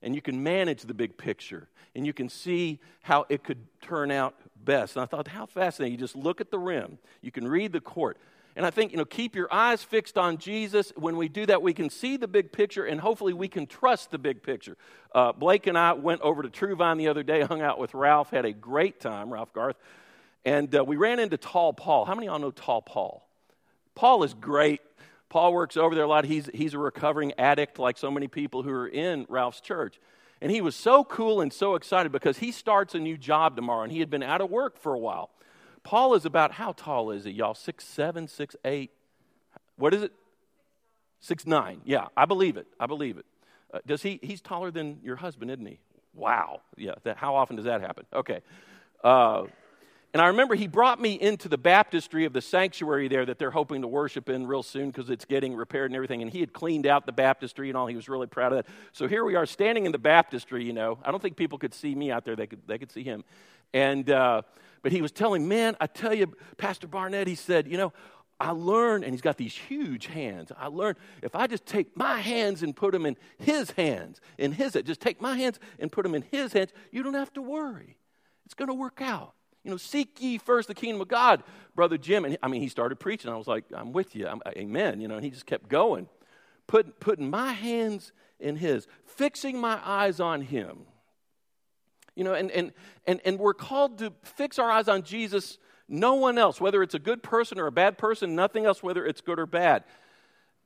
and 0.00 0.14
you 0.14 0.22
can 0.22 0.42
manage 0.42 0.82
the 0.82 0.94
big 0.94 1.16
picture 1.16 1.68
and 1.94 2.06
you 2.06 2.12
can 2.12 2.28
see 2.28 2.80
how 3.02 3.26
it 3.28 3.44
could 3.44 3.66
turn 3.82 4.10
out 4.10 4.34
best. 4.56 4.96
And 4.96 5.02
I 5.02 5.06
thought, 5.06 5.28
How 5.28 5.46
fascinating. 5.46 5.92
You 5.92 5.98
just 5.98 6.16
look 6.16 6.40
at 6.40 6.50
the 6.50 6.58
rim, 6.58 6.98
you 7.20 7.30
can 7.30 7.46
read 7.46 7.72
the 7.72 7.80
court. 7.80 8.16
And 8.54 8.66
I 8.66 8.70
think, 8.70 8.92
you 8.92 8.98
know, 8.98 9.04
keep 9.04 9.34
your 9.34 9.52
eyes 9.52 9.82
fixed 9.82 10.18
on 10.18 10.36
Jesus. 10.36 10.92
When 10.96 11.16
we 11.16 11.28
do 11.28 11.46
that, 11.46 11.62
we 11.62 11.72
can 11.72 11.88
see 11.88 12.16
the 12.16 12.28
big 12.28 12.52
picture 12.52 12.84
and 12.84 13.00
hopefully 13.00 13.32
we 13.32 13.48
can 13.48 13.66
trust 13.66 14.10
the 14.10 14.18
big 14.18 14.42
picture. 14.42 14.76
Uh, 15.14 15.32
Blake 15.32 15.66
and 15.66 15.78
I 15.78 15.94
went 15.94 16.20
over 16.20 16.42
to 16.42 16.48
Truvine 16.48 16.98
the 16.98 17.08
other 17.08 17.22
day, 17.22 17.42
hung 17.42 17.62
out 17.62 17.78
with 17.78 17.94
Ralph, 17.94 18.30
had 18.30 18.44
a 18.44 18.52
great 18.52 19.00
time, 19.00 19.32
Ralph 19.32 19.52
Garth. 19.54 19.76
And 20.44 20.74
uh, 20.74 20.84
we 20.84 20.96
ran 20.96 21.18
into 21.18 21.36
Tall 21.36 21.72
Paul. 21.72 22.04
How 22.04 22.14
many 22.14 22.26
of 22.26 22.32
y'all 22.32 22.40
know 22.40 22.50
Tall 22.50 22.82
Paul? 22.82 23.26
Paul 23.94 24.22
is 24.22 24.34
great. 24.34 24.80
Paul 25.28 25.54
works 25.54 25.78
over 25.78 25.94
there 25.94 26.04
a 26.04 26.08
lot. 26.08 26.26
He's, 26.26 26.50
he's 26.52 26.74
a 26.74 26.78
recovering 26.78 27.32
addict, 27.38 27.78
like 27.78 27.96
so 27.96 28.10
many 28.10 28.28
people 28.28 28.62
who 28.62 28.70
are 28.70 28.88
in 28.88 29.24
Ralph's 29.30 29.60
church. 29.60 29.98
And 30.42 30.50
he 30.50 30.60
was 30.60 30.74
so 30.74 31.04
cool 31.04 31.40
and 31.40 31.52
so 31.52 31.74
excited 31.76 32.10
because 32.12 32.38
he 32.38 32.50
starts 32.50 32.94
a 32.94 32.98
new 32.98 33.16
job 33.16 33.56
tomorrow, 33.56 33.84
and 33.84 33.92
he 33.92 34.00
had 34.00 34.10
been 34.10 34.22
out 34.22 34.40
of 34.40 34.50
work 34.50 34.76
for 34.76 34.92
a 34.92 34.98
while. 34.98 35.30
Paul 35.84 36.14
is 36.14 36.24
about 36.24 36.52
how 36.52 36.72
tall 36.72 37.10
is 37.10 37.24
he, 37.24 37.32
y'all? 37.32 37.54
Six 37.54 37.84
seven, 37.84 38.28
six 38.28 38.54
eight. 38.64 38.90
What 39.76 39.94
is 39.94 40.02
it? 40.02 40.12
Six 41.20 41.46
nine. 41.46 41.80
Yeah, 41.84 42.06
I 42.16 42.24
believe 42.24 42.56
it. 42.56 42.66
I 42.78 42.86
believe 42.86 43.18
it. 43.18 43.26
Uh, 43.72 43.78
does 43.86 44.02
he? 44.02 44.20
He's 44.22 44.40
taller 44.40 44.70
than 44.70 45.00
your 45.02 45.16
husband, 45.16 45.50
isn't 45.50 45.66
he? 45.66 45.78
Wow. 46.14 46.60
Yeah. 46.76 46.94
That, 47.04 47.16
how 47.16 47.34
often 47.34 47.56
does 47.56 47.64
that 47.64 47.80
happen? 47.80 48.06
Okay. 48.12 48.40
Uh, 49.02 49.44
and 50.14 50.20
I 50.20 50.26
remember 50.26 50.54
he 50.54 50.66
brought 50.66 51.00
me 51.00 51.14
into 51.18 51.48
the 51.48 51.56
baptistry 51.56 52.26
of 52.26 52.34
the 52.34 52.42
sanctuary 52.42 53.08
there 53.08 53.24
that 53.24 53.38
they're 53.38 53.50
hoping 53.50 53.80
to 53.80 53.88
worship 53.88 54.28
in 54.28 54.46
real 54.46 54.62
soon 54.62 54.90
because 54.90 55.08
it's 55.08 55.24
getting 55.24 55.56
repaired 55.56 55.90
and 55.90 55.96
everything. 55.96 56.20
And 56.20 56.30
he 56.30 56.40
had 56.40 56.52
cleaned 56.52 56.86
out 56.86 57.06
the 57.06 57.12
baptistry 57.12 57.70
and 57.70 57.78
all. 57.78 57.86
He 57.86 57.96
was 57.96 58.10
really 58.10 58.26
proud 58.26 58.52
of 58.52 58.58
that. 58.58 58.72
So 58.92 59.08
here 59.08 59.24
we 59.24 59.36
are 59.36 59.46
standing 59.46 59.86
in 59.86 59.92
the 59.92 59.98
baptistry, 59.98 60.64
you 60.64 60.74
know. 60.74 60.98
I 61.02 61.10
don't 61.10 61.22
think 61.22 61.36
people 61.36 61.56
could 61.56 61.72
see 61.72 61.94
me 61.94 62.10
out 62.10 62.26
there, 62.26 62.36
they 62.36 62.46
could, 62.46 62.60
they 62.66 62.76
could 62.76 62.92
see 62.92 63.04
him. 63.04 63.24
And, 63.72 64.10
uh, 64.10 64.42
but 64.82 64.92
he 64.92 65.00
was 65.00 65.12
telling, 65.12 65.48
man, 65.48 65.76
I 65.80 65.86
tell 65.86 66.12
you, 66.12 66.32
Pastor 66.56 66.86
Barnett, 66.86 67.26
he 67.26 67.34
said, 67.34 67.66
you 67.68 67.76
know, 67.76 67.92
I 68.40 68.50
learned, 68.50 69.04
and 69.04 69.14
he's 69.14 69.20
got 69.20 69.36
these 69.36 69.54
huge 69.54 70.06
hands. 70.06 70.50
I 70.58 70.66
learned 70.66 70.98
if 71.22 71.36
I 71.36 71.46
just 71.46 71.64
take 71.64 71.96
my 71.96 72.18
hands 72.18 72.64
and 72.64 72.74
put 72.74 72.92
them 72.92 73.06
in 73.06 73.16
his 73.38 73.70
hands, 73.72 74.20
in 74.36 74.50
his, 74.50 74.76
just 74.84 75.00
take 75.00 75.20
my 75.20 75.36
hands 75.36 75.60
and 75.78 75.92
put 75.92 76.02
them 76.02 76.14
in 76.14 76.24
his 76.30 76.52
hands, 76.52 76.72
you 76.90 77.04
don't 77.04 77.14
have 77.14 77.32
to 77.34 77.42
worry. 77.42 77.98
It's 78.44 78.54
going 78.54 78.68
to 78.68 78.74
work 78.74 79.00
out. 79.00 79.34
You 79.62 79.70
know, 79.70 79.76
seek 79.76 80.20
ye 80.20 80.38
first 80.38 80.66
the 80.66 80.74
kingdom 80.74 81.00
of 81.00 81.06
God, 81.06 81.44
Brother 81.76 81.96
Jim. 81.96 82.24
And 82.24 82.36
I 82.42 82.48
mean, 82.48 82.60
he 82.60 82.68
started 82.68 82.96
preaching. 82.96 83.30
I 83.30 83.36
was 83.36 83.46
like, 83.46 83.64
I'm 83.72 83.92
with 83.92 84.16
you. 84.16 84.26
I'm, 84.26 84.40
amen. 84.48 85.00
You 85.00 85.06
know, 85.06 85.14
and 85.14 85.24
he 85.24 85.30
just 85.30 85.46
kept 85.46 85.68
going. 85.68 86.08
Put, 86.66 86.98
putting 86.98 87.30
my 87.30 87.52
hands 87.52 88.10
in 88.40 88.56
his, 88.56 88.88
fixing 89.04 89.60
my 89.60 89.78
eyes 89.84 90.18
on 90.18 90.40
him. 90.40 90.86
You 92.14 92.24
know, 92.24 92.34
and, 92.34 92.50
and, 92.50 92.72
and, 93.06 93.20
and 93.24 93.38
we're 93.38 93.54
called 93.54 93.98
to 93.98 94.12
fix 94.22 94.58
our 94.58 94.70
eyes 94.70 94.88
on 94.88 95.02
Jesus, 95.02 95.58
no 95.88 96.14
one 96.14 96.38
else, 96.38 96.60
whether 96.60 96.82
it's 96.82 96.94
a 96.94 96.98
good 96.98 97.22
person 97.22 97.58
or 97.58 97.66
a 97.66 97.72
bad 97.72 97.98
person, 97.98 98.34
nothing 98.34 98.66
else, 98.66 98.82
whether 98.82 99.06
it's 99.06 99.20
good 99.20 99.38
or 99.38 99.46
bad. 99.46 99.84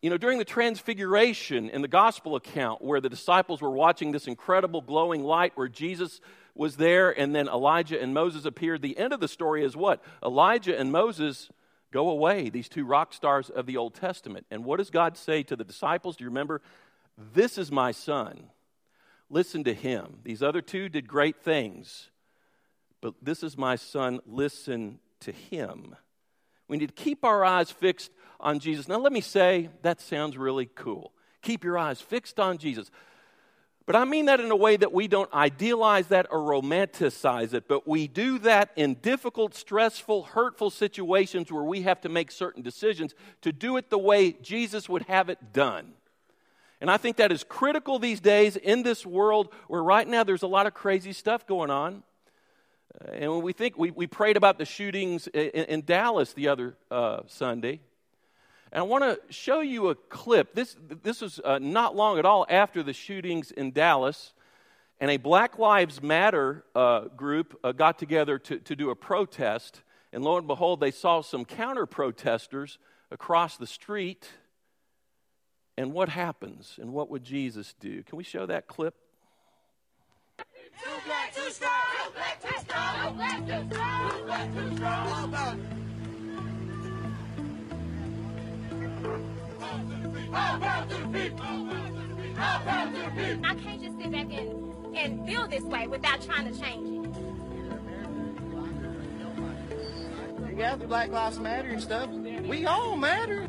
You 0.03 0.11
know, 0.11 0.19
during 0.19 0.39
the 0.39 0.45
transfiguration 0.45 1.71
in 1.71 1.83
the 1.83 1.89
gospel 1.89 2.37
account, 2.37 2.83
where 2.83 3.01
the 3.01 3.09
disciples 3.09 3.61
were 3.61 3.71
watching 3.71 4.13
this 4.13 4.27
incredible 4.27 4.81
glowing 4.81 5.23
light, 5.23 5.53
where 5.55 5.69
Jesus 5.69 6.21
was 6.55 6.77
there, 6.77 7.11
and 7.11 7.35
then 7.35 7.49
Elijah 7.49 8.01
and 8.01 8.13
Moses 8.13 8.45
appeared. 8.45 8.83
The 8.83 8.99
end 8.99 9.13
of 9.13 9.21
the 9.21 9.29
story 9.29 9.65
is 9.65 9.77
what? 9.77 10.03
Elijah 10.25 10.79
and 10.79 10.93
Moses 10.93 11.51
go 11.93 12.11
away, 12.11 12.51
these 12.51 12.69
two 12.69 12.85
rock 12.85 13.15
stars 13.15 13.49
of 13.49 13.67
the 13.67 13.77
Old 13.77 13.95
Testament. 13.95 14.47
And 14.51 14.65
what 14.65 14.79
does 14.79 14.91
God 14.91 15.17
say 15.17 15.43
to 15.45 15.57
the 15.57 15.65
disciples? 15.65 16.17
Do 16.17 16.25
you 16.25 16.31
remember? 16.31 16.61
This 17.33 17.57
is 17.57 17.73
my 17.73 17.93
son. 17.93 18.51
Listen 19.29 19.65
to 19.65 19.75
him. 19.75 20.21
These 20.23 20.43
other 20.43 20.63
two 20.63 20.89
did 20.89 21.09
great 21.09 21.43
things, 21.43 22.11
but 23.01 23.15
this 23.21 23.43
is 23.43 23.59
my 23.59 23.77
son. 23.77 24.21
Listen 24.27 25.01
to 25.21 25.33
him. 25.33 25.97
We 26.69 26.77
need 26.77 26.89
to 26.89 27.03
keep 27.03 27.25
our 27.25 27.45
eyes 27.45 27.71
fixed 27.71 28.11
on 28.41 28.59
Jesus. 28.59 28.89
Now, 28.89 28.99
let 28.99 29.13
me 29.13 29.21
say, 29.21 29.71
that 29.83 30.01
sounds 30.01 30.37
really 30.37 30.67
cool. 30.67 31.13
Keep 31.43 31.65
your 31.65 31.79
eyes 31.79 32.01
fixed 32.01 32.41
on 32.41 32.59
Jesus. 32.59 32.91
But 33.87 33.95
I 33.95 34.05
mean 34.05 34.27
that 34.27 34.41
in 34.41 34.51
a 34.51 34.57
way 34.57 34.77
that 34.77 34.93
we 34.93 35.07
don't 35.07 35.33
idealize 35.33 36.09
that 36.09 36.27
or 36.31 36.41
romanticize 36.41 37.55
it, 37.55 37.69
but 37.69 37.87
we 37.87 38.09
do 38.09 38.41
that 38.41 38.71
in 38.75 38.95
difficult, 38.95 39.55
stressful, 39.55 40.25
hurtful 40.25 40.71
situations 40.71 41.53
where 41.53 41.63
we 41.63 41.83
have 41.83 42.01
to 42.01 42.09
make 42.09 42.33
certain 42.33 42.63
decisions 42.63 43.15
to 43.43 43.53
do 43.53 43.77
it 43.77 43.89
the 43.89 43.99
way 43.99 44.33
Jesus 44.33 44.89
would 44.89 45.03
have 45.03 45.29
it 45.29 45.53
done. 45.53 45.93
And 46.81 46.91
I 46.91 46.99
think 46.99 47.17
that 47.17 47.33
is 47.33 47.43
critical 47.45 47.99
these 47.99 48.21
days 48.21 48.57
in 48.57 48.83
this 48.83 49.07
world 49.07 49.53
where 49.67 49.83
right 49.83 50.07
now 50.07 50.25
there's 50.25 50.43
a 50.43 50.47
lot 50.47 50.67
of 50.67 50.75
crazy 50.75 51.13
stuff 51.13 51.47
going 51.47 51.71
on. 51.71 52.03
Uh, 53.01 53.13
and 53.13 53.33
when 53.33 53.43
we 53.43 53.53
think, 53.53 53.79
we, 53.79 53.91
we 53.91 54.07
prayed 54.07 54.37
about 54.37 54.59
the 54.59 54.65
shootings 54.65 55.27
in, 55.29 55.65
in 55.65 55.85
Dallas 55.85 56.33
the 56.35 56.49
other 56.49 56.77
uh, 56.91 57.21
Sunday. 57.27 57.81
And 58.73 58.81
I 58.81 58.83
want 58.83 59.05
to 59.05 59.33
show 59.33 59.61
you 59.61 59.89
a 59.89 59.95
clip. 59.95 60.55
This, 60.55 60.77
this 61.03 61.23
was 61.23 61.41
uh, 61.43 61.59
not 61.59 61.97
long 61.97 62.19
at 62.19 62.27
all 62.27 62.47
after 62.49 62.83
the 62.83 62.93
shootings 62.93 63.51
in 63.51 63.73
Dallas. 63.73 64.35
And 65.01 65.11
a 65.11 65.17
Black 65.17 65.59
Lives 65.59 66.03
Matter 66.03 66.65
uh, 66.75 67.03
group 67.17 67.59
uh, 67.63 67.73
got 67.73 67.99
together 67.99 68.39
to, 68.41 68.59
to 68.59 68.77
do 68.77 68.91
a 68.91 68.97
protest. 68.97 69.83
And 70.13 70.25
lo 70.25 70.37
and 70.37 70.47
behold, 70.47 70.81
they 70.81 70.91
saw 70.91 71.23
some 71.23 71.45
counter 71.45 71.87
protesters 71.87 72.79
across 73.11 73.57
the 73.57 73.67
street. 73.67 74.29
And 75.79 75.93
what 75.93 76.09
happens? 76.09 76.79
And 76.81 76.93
what 76.93 77.11
would 77.11 77.23
Jesus 77.23 77.75
do? 77.79 78.03
Can 78.03 78.17
we 78.17 78.25
show 78.25 78.47
that 78.47 78.67
clip? 78.67 78.95
Too 80.39 80.45
black, 81.05 81.35
too 81.35 81.51
strong. 81.51 81.71
Too 82.05 82.11
black, 82.15 82.41
too 82.43 82.59
strong. 82.61 83.09
Too 83.09 83.15
black, 83.15 83.47
too 83.47 83.69
strong. 83.69 84.11
Too 84.11 84.25
black, 84.25 84.55
too 84.55 84.77
strong. 84.77 85.77
I 92.39 93.55
can't 93.63 93.83
just 93.83 93.99
sit 93.99 94.11
back 94.13 94.33
and, 94.33 94.97
and 94.97 95.27
feel 95.27 95.47
this 95.47 95.63
way 95.63 95.87
without 95.87 96.23
trying 96.23 96.53
to 96.53 96.61
change 96.61 97.07
it. 97.07 97.13
Yeah, 100.57 100.77
the 100.77 100.87
Black 100.87 101.11
Lives 101.11 101.39
Matter 101.39 101.69
and 101.69 101.83
stuff. 101.83 102.09
We 102.11 102.65
all 102.65 102.97
matter. 102.97 103.47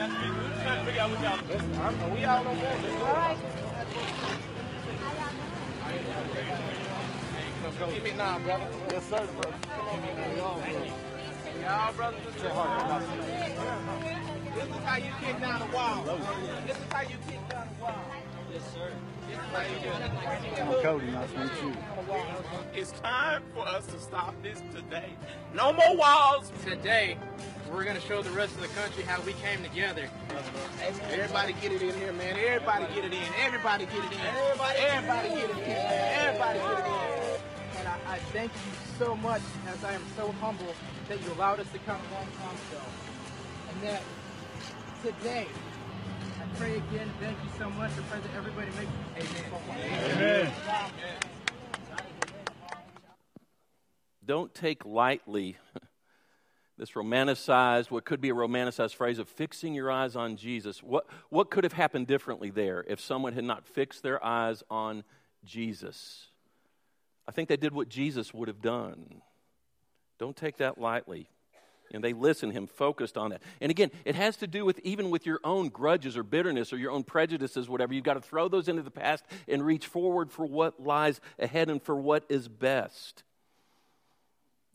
We. 0.00 0.06
Give 7.92 8.04
me 8.04 8.12
now, 8.16 8.38
brother. 8.38 8.66
Yes, 8.90 9.04
sir, 9.04 9.26
brother. 9.26 9.54
Come 9.76 9.88
on, 9.88 10.60
Y'all 11.60 11.92
brothers 11.92 12.20
and 12.24 12.34
sisters. 12.34 12.50
This 14.54 14.64
is 14.64 14.84
how 14.84 14.96
you 14.96 15.12
kick 15.20 15.40
down 15.40 15.60
the 15.60 15.76
wall. 15.76 16.04
This 16.66 16.76
is 16.78 16.82
how 16.90 17.02
you 17.02 17.16
kick 17.28 17.48
down 17.50 17.68
the 17.68 17.84
wall. 17.84 18.29
Yes, 18.52 18.62
sir. 18.74 18.90
I'm 20.60 20.82
Cody, 20.82 21.06
nice 21.06 21.30
to 21.32 21.38
meet 21.38 21.50
you. 21.62 21.72
It's 22.74 22.90
time 22.92 23.42
for 23.54 23.66
us 23.66 23.86
to 23.86 23.98
stop 24.00 24.34
this 24.42 24.60
today. 24.74 25.10
No 25.54 25.72
more 25.72 25.96
walls. 25.96 26.50
Today, 26.64 27.16
we're 27.70 27.84
going 27.84 27.94
to 27.94 28.02
show 28.02 28.22
the 28.22 28.30
rest 28.30 28.56
of 28.56 28.62
the 28.62 28.68
country 28.68 29.04
how 29.04 29.20
we 29.22 29.34
came 29.34 29.62
together. 29.62 30.08
Everybody 31.12 31.54
get 31.60 31.72
it 31.72 31.82
in 31.82 31.94
here, 31.94 32.12
man. 32.12 32.36
Everybody 32.36 32.86
get 32.92 33.04
it 33.04 33.12
in. 33.12 33.22
Everybody 33.40 33.86
get 33.86 34.04
it 34.04 34.12
in. 34.12 34.18
Everybody, 34.18 34.78
everybody 34.80 35.28
get 35.28 35.50
it 35.50 35.58
in. 35.58 35.68
Everybody 35.68 36.58
get 36.58 36.78
it 36.78 36.86
in. 36.86 37.78
And 37.78 37.88
I, 37.88 38.14
I 38.14 38.18
thank 38.32 38.50
you 38.52 38.72
so 38.98 39.14
much 39.16 39.42
as 39.68 39.84
I 39.84 39.92
am 39.92 40.02
so 40.16 40.32
humble 40.40 40.74
that 41.08 41.22
you 41.22 41.32
allowed 41.34 41.60
us 41.60 41.70
to 41.72 41.78
come 41.80 42.00
a 42.00 42.14
long 42.14 42.26
time 42.26 42.56
ago. 42.70 42.82
And 43.70 43.82
that 43.82 44.02
today, 45.04 45.46
I 45.46 45.69
pray 46.56 46.76
again, 46.76 47.10
thank 47.20 47.38
you 47.42 47.50
so 47.58 47.70
much. 47.70 47.90
I 47.92 48.02
pray 48.10 48.20
that 48.20 48.36
everybody 48.36 48.68
makes 48.76 49.30
Amen. 49.30 50.52
Amen. 50.52 50.52
Don't 54.24 54.54
take 54.54 54.84
lightly 54.84 55.56
this 56.78 56.92
romanticized, 56.92 57.90
what 57.90 58.04
could 58.04 58.20
be 58.20 58.30
a 58.30 58.34
romanticized 58.34 58.94
phrase 58.94 59.18
of 59.18 59.28
fixing 59.28 59.74
your 59.74 59.90
eyes 59.90 60.16
on 60.16 60.36
Jesus. 60.36 60.82
What, 60.82 61.06
what 61.28 61.50
could 61.50 61.64
have 61.64 61.74
happened 61.74 62.06
differently 62.06 62.50
there 62.50 62.84
if 62.88 63.00
someone 63.00 63.32
had 63.32 63.44
not 63.44 63.66
fixed 63.66 64.02
their 64.02 64.24
eyes 64.24 64.62
on 64.70 65.04
Jesus? 65.44 66.28
I 67.28 67.32
think 67.32 67.48
they 67.48 67.56
did 67.56 67.72
what 67.72 67.88
Jesus 67.88 68.32
would 68.32 68.48
have 68.48 68.62
done. 68.62 69.20
Don't 70.18 70.36
take 70.36 70.56
that 70.56 70.78
lightly. 70.78 71.28
And 71.92 72.04
they 72.04 72.12
listen 72.12 72.50
him 72.50 72.66
focused 72.66 73.16
on 73.16 73.30
that. 73.30 73.42
And 73.60 73.70
again, 73.70 73.90
it 74.04 74.14
has 74.14 74.36
to 74.38 74.46
do 74.46 74.64
with 74.64 74.78
even 74.80 75.10
with 75.10 75.26
your 75.26 75.40
own 75.42 75.68
grudges 75.68 76.16
or 76.16 76.22
bitterness 76.22 76.72
or 76.72 76.76
your 76.76 76.92
own 76.92 77.02
prejudices, 77.02 77.68
whatever. 77.68 77.92
You've 77.92 78.04
got 78.04 78.14
to 78.14 78.20
throw 78.20 78.48
those 78.48 78.68
into 78.68 78.82
the 78.82 78.90
past 78.90 79.24
and 79.48 79.64
reach 79.64 79.86
forward 79.86 80.30
for 80.30 80.46
what 80.46 80.80
lies 80.80 81.20
ahead 81.38 81.68
and 81.68 81.82
for 81.82 81.96
what 81.96 82.24
is 82.28 82.46
best. 82.48 83.24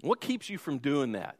What 0.01 0.19
keeps 0.19 0.49
you 0.49 0.58
from 0.58 0.80
doing 0.80 1.13
that? 1.13 1.38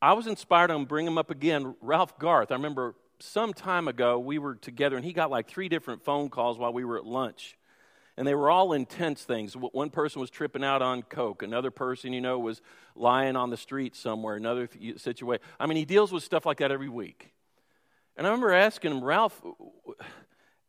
I 0.00 0.14
was 0.14 0.26
inspired, 0.26 0.70
I'm 0.70 0.84
bring 0.84 1.06
him 1.06 1.18
up 1.18 1.30
again, 1.30 1.74
Ralph 1.80 2.18
Garth. 2.18 2.50
I 2.50 2.54
remember 2.54 2.94
some 3.20 3.52
time 3.52 3.88
ago 3.88 4.18
we 4.18 4.38
were 4.38 4.54
together 4.54 4.96
and 4.96 5.04
he 5.04 5.12
got 5.12 5.30
like 5.30 5.48
three 5.48 5.68
different 5.68 6.04
phone 6.04 6.28
calls 6.28 6.58
while 6.58 6.72
we 6.72 6.84
were 6.84 6.98
at 6.98 7.06
lunch 7.06 7.56
and 8.16 8.26
they 8.26 8.34
were 8.34 8.48
all 8.48 8.72
intense 8.72 9.24
things. 9.24 9.54
One 9.54 9.90
person 9.90 10.20
was 10.20 10.30
tripping 10.30 10.62
out 10.62 10.82
on 10.82 11.02
coke. 11.02 11.42
Another 11.42 11.70
person, 11.70 12.12
you 12.12 12.20
know, 12.20 12.38
was 12.38 12.60
lying 12.94 13.34
on 13.34 13.50
the 13.50 13.56
street 13.56 13.96
somewhere. 13.96 14.36
Another 14.36 14.68
situation. 14.96 15.42
I 15.58 15.66
mean, 15.66 15.76
he 15.76 15.84
deals 15.84 16.12
with 16.12 16.22
stuff 16.22 16.46
like 16.46 16.58
that 16.58 16.70
every 16.70 16.88
week. 16.88 17.32
And 18.16 18.26
I 18.26 18.30
remember 18.30 18.52
asking 18.52 18.92
him, 18.92 19.02
Ralph, 19.02 19.42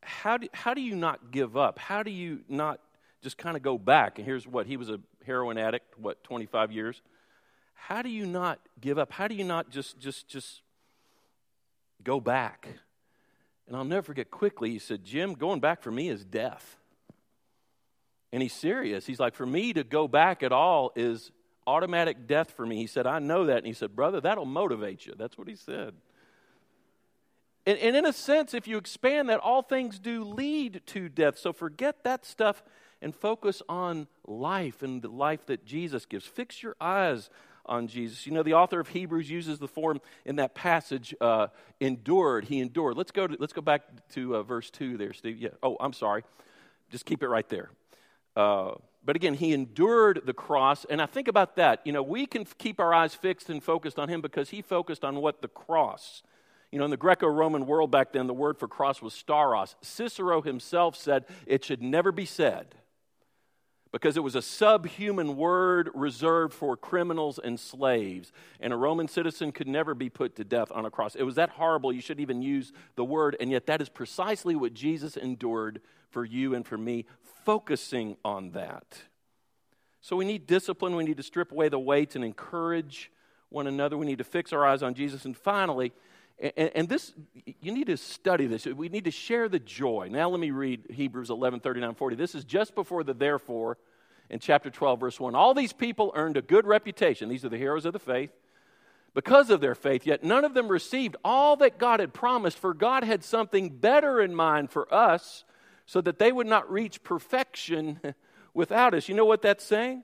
how 0.02 0.38
do, 0.38 0.48
how 0.54 0.74
do 0.74 0.82
you 0.82 0.96
not 0.96 1.32
give 1.32 1.56
up? 1.56 1.78
How 1.78 2.02
do 2.02 2.10
you 2.10 2.40
not 2.50 2.80
just 3.22 3.38
kind 3.38 3.56
of 3.56 3.62
go 3.62 3.78
back? 3.78 4.18
And 4.18 4.26
here's 4.26 4.48
what 4.48 4.66
he 4.66 4.78
was 4.78 4.90
a 4.90 5.00
heroin 5.24 5.60
addict, 5.60 6.00
what, 6.00 6.24
25 6.24 6.72
years? 6.72 7.02
How 7.76 8.02
do 8.02 8.10
you 8.10 8.26
not 8.26 8.60
give 8.82 8.98
up? 8.98 9.12
How 9.12 9.28
do 9.28 9.36
you 9.36 9.44
not 9.44 9.70
just, 9.70 10.00
just, 10.00 10.28
just 10.28 10.62
go 12.04 12.20
back? 12.20 12.68
And 13.68 13.76
I'll 13.76 13.86
never 13.86 14.02
forget 14.02 14.32
quickly, 14.32 14.72
he 14.72 14.80
said, 14.80 15.04
Jim, 15.04 15.34
going 15.34 15.60
back 15.60 15.84
for 15.84 15.92
me 15.92 16.10
is 16.10 16.26
death. 16.26 16.78
And 18.36 18.42
he's 18.42 18.52
serious. 18.52 19.06
He's 19.06 19.22
like, 19.22 19.34
for 19.34 19.46
me 19.46 19.72
to 19.72 19.86
go 19.86 20.10
back 20.10 20.44
at 20.44 20.52
all 20.52 20.92
is 20.94 21.32
automatic 21.66 22.28
death 22.28 22.52
for 22.52 22.66
me. 22.66 22.76
He 22.76 22.86
said, 22.86 23.08
I 23.08 23.20
know 23.20 23.46
that. 23.46 23.60
And 23.60 23.66
he 23.66 23.72
said, 23.72 23.96
Brother, 23.96 24.20
that'll 24.20 24.44
motivate 24.44 25.06
you. 25.06 25.14
That's 25.18 25.38
what 25.38 25.48
he 25.48 25.56
said. 25.56 25.94
And, 27.66 27.80
and 27.80 27.96
in 27.96 28.06
a 28.06 28.12
sense, 28.12 28.54
if 28.54 28.68
you 28.68 28.76
expand 28.76 29.30
that, 29.30 29.40
all 29.40 29.62
things 29.62 30.00
do 30.00 30.26
lead 30.26 30.82
to 30.88 31.08
death. 31.08 31.38
So 31.38 31.54
forget 31.54 32.04
that 32.04 32.26
stuff 32.26 32.62
and 33.02 33.16
focus 33.16 33.62
on 33.70 34.06
life 34.28 34.84
and 34.84 35.02
the 35.02 35.08
life 35.08 35.46
that 35.46 35.64
Jesus 35.64 36.06
gives. 36.06 36.26
Fix 36.26 36.62
your 36.62 36.76
eyes 36.82 37.30
on 37.66 37.88
Jesus. 37.88 38.28
You 38.28 38.34
know, 38.34 38.44
the 38.44 38.56
author 38.56 38.82
of 38.82 38.90
Hebrews 38.90 39.30
uses 39.30 39.60
the 39.60 39.70
form 39.70 40.02
in 40.26 40.36
that 40.36 40.56
passage, 40.56 41.16
uh, 41.22 41.48
endured. 41.80 42.44
He 42.44 42.60
endured. 42.60 42.98
Let's 42.98 43.12
go, 43.12 43.28
to, 43.28 43.38
let's 43.40 43.54
go 43.54 43.62
back 43.62 44.10
to 44.10 44.36
uh, 44.36 44.44
verse 44.44 44.70
2 44.72 44.98
there, 44.98 45.14
Steve. 45.14 45.38
Yeah. 45.38 45.52
Oh, 45.64 45.78
I'm 45.80 45.94
sorry. 45.94 46.26
Just 46.90 47.06
keep 47.06 47.24
it 47.24 47.30
right 47.30 47.48
there. 47.48 47.70
Uh, 48.36 48.72
but 49.04 49.16
again, 49.16 49.36
he 49.36 49.54
endured 49.54 50.22
the 50.26 50.34
cross. 50.34 50.86
And 50.90 51.02
I 51.02 51.06
think 51.06 51.28
about 51.28 51.56
that. 51.58 51.82
You 51.86 51.94
know, 51.94 52.02
we 52.02 52.26
can 52.26 52.46
keep 52.58 52.80
our 52.80 52.94
eyes 52.94 53.14
fixed 53.14 53.50
and 53.50 53.64
focused 53.64 54.00
on 54.00 54.10
him 54.10 54.22
because 54.22 54.50
he 54.50 54.62
focused 54.62 55.04
on 55.04 55.18
what 55.18 55.42
the 55.42 55.48
cross. 55.48 56.24
You 56.72 56.80
know, 56.80 56.86
in 56.86 56.92
the 56.92 56.98
Greco 56.98 57.28
Roman 57.28 57.68
world 57.68 57.92
back 57.92 58.12
then, 58.12 58.28
the 58.28 58.34
word 58.34 58.58
for 58.58 58.68
cross 58.68 59.02
was 59.02 59.14
stauros. 59.14 59.76
Cicero 59.82 60.42
himself 60.42 60.96
said 60.96 61.26
it 61.46 61.64
should 61.64 61.82
never 61.82 62.12
be 62.12 62.26
said 62.26 62.76
because 63.96 64.18
it 64.18 64.24
was 64.24 64.36
a 64.36 64.42
subhuman 64.42 65.38
word 65.38 65.90
reserved 65.94 66.54
for 66.54 66.76
criminals 66.76 67.40
and 67.42 67.58
slaves. 67.58 68.34
And 68.60 68.74
a 68.74 68.76
Roman 68.76 69.08
citizen 69.08 69.54
could 69.54 69.70
never 69.70 69.94
be 69.94 70.10
put 70.10 70.36
to 70.36 70.44
death 70.44 70.70
on 70.74 70.86
a 70.86 70.92
cross. 70.92 71.16
It 71.16 71.24
was 71.24 71.36
that 71.36 71.52
horrible, 71.52 71.94
you 71.94 72.02
shouldn't 72.02 72.20
even 72.20 72.42
use 72.42 72.74
the 72.98 73.06
word. 73.06 73.38
And 73.40 73.52
yet, 73.52 73.68
that 73.68 73.82
is 73.82 73.88
precisely 73.88 74.54
what 74.54 74.74
Jesus 74.74 75.16
endured 75.16 75.80
for 76.10 76.26
you 76.26 76.56
and 76.56 76.66
for 76.66 76.78
me, 76.78 77.06
focusing 77.46 78.18
on 78.26 78.52
that. 78.52 78.86
So, 80.02 80.16
we 80.16 80.26
need 80.26 80.46
discipline. 80.46 80.96
We 80.96 81.04
need 81.04 81.18
to 81.18 81.24
strip 81.24 81.52
away 81.52 81.70
the 81.70 81.80
weights 81.80 82.16
and 82.16 82.26
encourage 82.26 83.12
one 83.50 83.68
another. 83.68 83.98
We 83.98 84.06
need 84.06 84.18
to 84.18 84.24
fix 84.24 84.52
our 84.52 84.66
eyes 84.66 84.84
on 84.84 84.94
Jesus. 84.94 85.26
And 85.26 85.36
finally, 85.38 85.94
and, 86.40 86.72
and, 86.76 86.90
this, 86.90 87.14
you 87.62 87.72
need 87.72 87.88
to 87.88 87.96
study 87.96 88.46
this. 88.46 88.66
We 88.66 88.90
need 88.90 89.06
to 89.06 89.12
share 89.12 89.48
the 89.48 89.60
joy. 89.60 90.10
Now, 90.12 90.30
let 90.30 90.40
me 90.40 90.52
read 90.52 90.84
Hebrews 90.90 91.30
11 91.30 91.62
39 91.62 91.96
40. 91.96 92.16
This 92.18 92.36
is 92.36 92.44
just 92.44 92.76
before 92.76 93.04
the 93.04 93.14
therefore 93.14 93.78
in 94.30 94.40
chapter 94.40 94.70
12, 94.70 95.00
verse 95.00 95.20
1. 95.20 95.34
All 95.34 95.54
these 95.54 95.72
people 95.72 96.12
earned 96.16 96.36
a 96.36 96.42
good 96.42 96.68
reputation. 96.68 97.30
These 97.30 97.46
are 97.46 97.50
the 97.50 97.58
heroes 97.58 97.86
of 97.86 97.94
the 97.94 98.00
faith. 98.00 98.32
Because 99.14 99.50
of 99.50 99.62
their 99.62 99.76
faith, 99.76 100.06
yet 100.06 100.26
none 100.26 100.44
of 100.44 100.54
them 100.54 100.68
received 100.68 101.16
all 101.24 101.56
that 101.58 101.78
God 101.78 102.02
had 102.02 102.14
promised, 102.14 102.60
for 102.60 102.74
God 102.74 103.06
had 103.06 103.24
something 103.24 103.70
better 103.70 104.20
in 104.20 104.36
mind 104.36 104.72
for 104.72 104.94
us 104.94 105.46
so 105.86 106.02
that 106.02 106.20
they 106.20 106.32
would 106.32 106.48
not 106.48 106.72
reach 106.72 107.04
perfection 107.04 108.00
without 108.54 108.94
us. 108.94 109.08
You 109.10 109.16
know 109.16 109.26
what 109.26 109.42
that's 109.42 109.64
saying? 109.64 110.04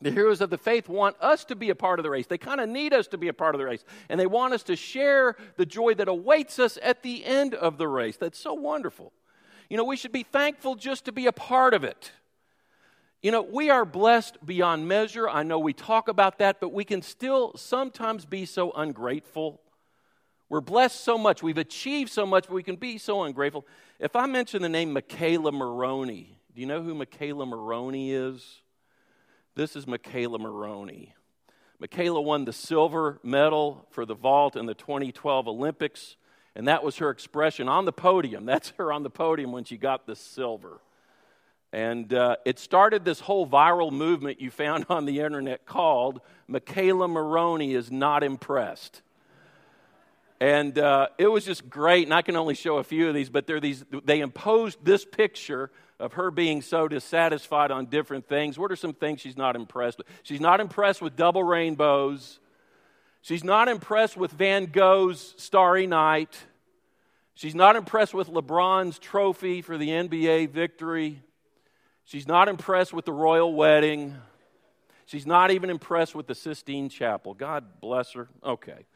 The 0.00 0.12
heroes 0.12 0.40
of 0.40 0.50
the 0.50 0.58
faith 0.58 0.88
want 0.88 1.16
us 1.20 1.44
to 1.46 1.56
be 1.56 1.70
a 1.70 1.74
part 1.74 1.98
of 1.98 2.04
the 2.04 2.10
race. 2.10 2.26
They 2.26 2.38
kind 2.38 2.60
of 2.60 2.68
need 2.68 2.92
us 2.92 3.08
to 3.08 3.18
be 3.18 3.26
a 3.26 3.32
part 3.32 3.56
of 3.56 3.58
the 3.58 3.64
race. 3.64 3.84
And 4.08 4.20
they 4.20 4.26
want 4.26 4.54
us 4.54 4.62
to 4.64 4.76
share 4.76 5.34
the 5.56 5.66
joy 5.66 5.94
that 5.94 6.06
awaits 6.06 6.60
us 6.60 6.78
at 6.82 7.02
the 7.02 7.24
end 7.24 7.54
of 7.54 7.78
the 7.78 7.88
race. 7.88 8.16
That's 8.16 8.38
so 8.38 8.54
wonderful. 8.54 9.12
You 9.68 9.76
know, 9.76 9.84
we 9.84 9.96
should 9.96 10.12
be 10.12 10.22
thankful 10.22 10.76
just 10.76 11.04
to 11.06 11.12
be 11.12 11.26
a 11.26 11.32
part 11.32 11.74
of 11.74 11.82
it. 11.82 12.12
You 13.22 13.32
know, 13.32 13.42
we 13.42 13.70
are 13.70 13.84
blessed 13.84 14.38
beyond 14.46 14.86
measure. 14.86 15.28
I 15.28 15.42
know 15.42 15.58
we 15.58 15.72
talk 15.72 16.06
about 16.06 16.38
that, 16.38 16.60
but 16.60 16.72
we 16.72 16.84
can 16.84 17.02
still 17.02 17.56
sometimes 17.56 18.24
be 18.24 18.46
so 18.46 18.70
ungrateful. 18.70 19.60
We're 20.48 20.60
blessed 20.60 21.00
so 21.00 21.18
much. 21.18 21.42
We've 21.42 21.58
achieved 21.58 22.10
so 22.10 22.24
much, 22.24 22.46
but 22.46 22.54
we 22.54 22.62
can 22.62 22.76
be 22.76 22.96
so 22.98 23.22
ungrateful. 23.24 23.66
If 23.98 24.16
I 24.16 24.26
mention 24.26 24.62
the 24.62 24.68
name 24.68 24.94
McKayla 24.94 25.52
Maroney, 25.52 26.38
do 26.54 26.60
you 26.60 26.66
know 26.66 26.82
who 26.82 26.94
McKayla 26.94 27.46
Maroney 27.46 28.12
is? 28.12 28.62
This 29.54 29.76
is 29.76 29.84
McKayla 29.84 30.40
Maroney. 30.40 31.14
McKayla 31.82 32.24
won 32.24 32.44
the 32.44 32.52
silver 32.52 33.20
medal 33.22 33.86
for 33.90 34.06
the 34.06 34.14
vault 34.14 34.56
in 34.56 34.66
the 34.66 34.74
2012 34.74 35.48
Olympics, 35.48 36.16
and 36.56 36.66
that 36.66 36.82
was 36.82 36.96
her 36.96 37.10
expression 37.10 37.68
on 37.68 37.84
the 37.84 37.92
podium. 37.92 38.46
That's 38.46 38.70
her 38.78 38.92
on 38.92 39.02
the 39.02 39.10
podium 39.10 39.52
when 39.52 39.64
she 39.64 39.76
got 39.76 40.06
the 40.06 40.16
silver. 40.16 40.80
And 41.72 42.14
uh, 42.14 42.36
it 42.46 42.58
started 42.58 43.04
this 43.04 43.20
whole 43.20 43.46
viral 43.46 43.92
movement 43.92 44.40
you 44.40 44.50
found 44.50 44.86
on 44.90 45.04
the 45.04 45.20
internet 45.20 45.66
called 45.66 46.20
McKayla 46.50 47.10
Maroney 47.10 47.74
is 47.74 47.90
not 47.90 48.24
impressed. 48.24 49.02
And 50.40 50.78
uh, 50.78 51.08
it 51.18 51.26
was 51.26 51.44
just 51.44 51.68
great, 51.68 52.06
and 52.06 52.14
I 52.14 52.22
can 52.22 52.36
only 52.36 52.54
show 52.54 52.78
a 52.78 52.84
few 52.84 53.08
of 53.08 53.14
these, 53.14 53.28
but 53.28 53.46
they're 53.46 53.60
these, 53.60 53.84
they 54.04 54.20
imposed 54.20 54.84
this 54.84 55.04
picture 55.04 55.70
of 55.98 56.12
her 56.12 56.30
being 56.30 56.62
so 56.62 56.86
dissatisfied 56.86 57.72
on 57.72 57.86
different 57.86 58.28
things. 58.28 58.56
What 58.56 58.70
are 58.70 58.76
some 58.76 58.94
things 58.94 59.20
she's 59.20 59.36
not 59.36 59.56
impressed 59.56 59.98
with? 59.98 60.06
She's 60.22 60.40
not 60.40 60.60
impressed 60.60 61.02
with 61.02 61.16
double 61.16 61.42
rainbows. 61.42 62.38
She's 63.20 63.42
not 63.42 63.68
impressed 63.68 64.16
with 64.16 64.30
Van 64.30 64.66
Gogh's 64.66 65.34
Starry 65.38 65.88
Night. 65.88 66.38
She's 67.34 67.54
not 67.54 67.74
impressed 67.74 68.14
with 68.14 68.28
LeBron's 68.28 68.98
trophy 68.98 69.60
for 69.60 69.76
the 69.76 69.88
NBA 69.88 70.50
victory. 70.50 71.20
She's 72.04 72.28
not 72.28 72.48
impressed 72.48 72.92
with 72.92 73.04
the 73.04 73.12
royal 73.12 73.52
wedding. 73.52 74.16
She's 75.06 75.26
not 75.26 75.50
even 75.50 75.68
impressed 75.68 76.14
with 76.14 76.26
the 76.26 76.34
Sistine 76.34 76.88
Chapel. 76.88 77.34
God 77.34 77.80
bless 77.80 78.12
her. 78.12 78.28
Okay. 78.44 78.86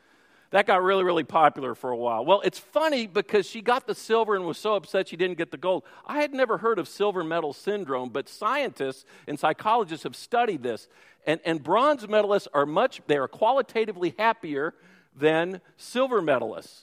That 0.52 0.66
got 0.66 0.82
really, 0.82 1.02
really 1.02 1.24
popular 1.24 1.74
for 1.74 1.90
a 1.90 1.96
while. 1.96 2.26
Well, 2.26 2.42
it's 2.42 2.58
funny 2.58 3.06
because 3.06 3.48
she 3.48 3.62
got 3.62 3.86
the 3.86 3.94
silver 3.94 4.36
and 4.36 4.44
was 4.44 4.58
so 4.58 4.74
upset 4.74 5.08
she 5.08 5.16
didn't 5.16 5.38
get 5.38 5.50
the 5.50 5.56
gold. 5.56 5.82
I 6.06 6.20
had 6.20 6.34
never 6.34 6.58
heard 6.58 6.78
of 6.78 6.86
silver 6.86 7.24
medal 7.24 7.54
syndrome, 7.54 8.10
but 8.10 8.28
scientists 8.28 9.06
and 9.26 9.40
psychologists 9.40 10.04
have 10.04 10.14
studied 10.14 10.62
this. 10.62 10.88
And, 11.26 11.40
and 11.46 11.62
bronze 11.62 12.06
medalists 12.06 12.48
are 12.52 12.66
much, 12.66 13.00
they 13.06 13.16
are 13.16 13.28
qualitatively 13.28 14.14
happier 14.18 14.74
than 15.16 15.62
silver 15.78 16.20
medalists 16.20 16.82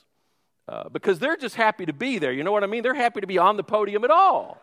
uh, 0.66 0.88
because 0.88 1.20
they're 1.20 1.36
just 1.36 1.54
happy 1.54 1.86
to 1.86 1.92
be 1.92 2.18
there. 2.18 2.32
You 2.32 2.42
know 2.42 2.52
what 2.52 2.64
I 2.64 2.66
mean? 2.66 2.82
They're 2.82 2.94
happy 2.94 3.20
to 3.20 3.26
be 3.26 3.38
on 3.38 3.56
the 3.56 3.62
podium 3.62 4.02
at 4.04 4.10
all. 4.10 4.60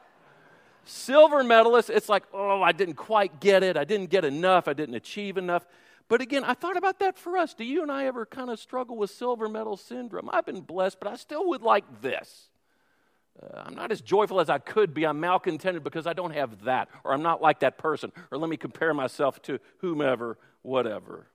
Silver 0.84 1.44
medalists, 1.44 1.90
it's 1.90 2.10
like, 2.10 2.24
oh, 2.34 2.62
I 2.62 2.74
didn't 2.74 2.96
quite 2.96 3.40
get 3.40 3.64
it. 3.64 3.78
I 3.78 3.86
didn't 3.86 4.10
get 4.10 4.26
enough. 4.26 4.68
I 4.68 4.74
didn't 4.74 4.96
achieve 4.96 5.38
enough. 5.38 5.66
But 6.10 6.22
again, 6.22 6.44
I 6.44 6.54
thought 6.54 6.78
about 6.78 7.00
that 7.00 7.18
for 7.18 7.38
us. 7.38 7.54
Do 7.54 7.66
you 7.66 7.82
and 7.82 7.92
I 7.92 8.06
ever 8.06 8.26
kind 8.26 8.50
of 8.50 8.60
struggle 8.60 8.96
with 8.96 9.10
silver 9.10 9.50
medal 9.50 9.76
syndrome? 9.76 10.30
I've 10.32 10.46
been 10.46 10.62
blessed, 10.62 11.00
but 11.00 11.12
I 11.12 11.16
still 11.16 11.50
would 11.50 11.62
like 11.62 12.02
this. 12.02 12.50
Uh, 13.42 13.64
I'm 13.66 13.76
not 13.76 13.92
as 13.92 14.02
joyful 14.02 14.40
as 14.40 14.50
I 14.50 14.58
could 14.58 14.94
be. 14.94 15.06
I'm 15.06 15.20
malcontented 15.20 15.84
because 15.84 16.08
I 16.08 16.14
don't 16.14 16.34
have 16.34 16.64
that, 16.64 16.88
or 17.04 17.14
I'm 17.14 17.24
not 17.24 17.42
like 17.42 17.60
that 17.60 17.78
person, 17.78 18.12
or 18.32 18.38
let 18.38 18.50
me 18.50 18.58
compare 18.58 18.94
myself 18.94 19.42
to 19.44 19.60
whomever, 19.80 20.38
whatever. 20.62 21.28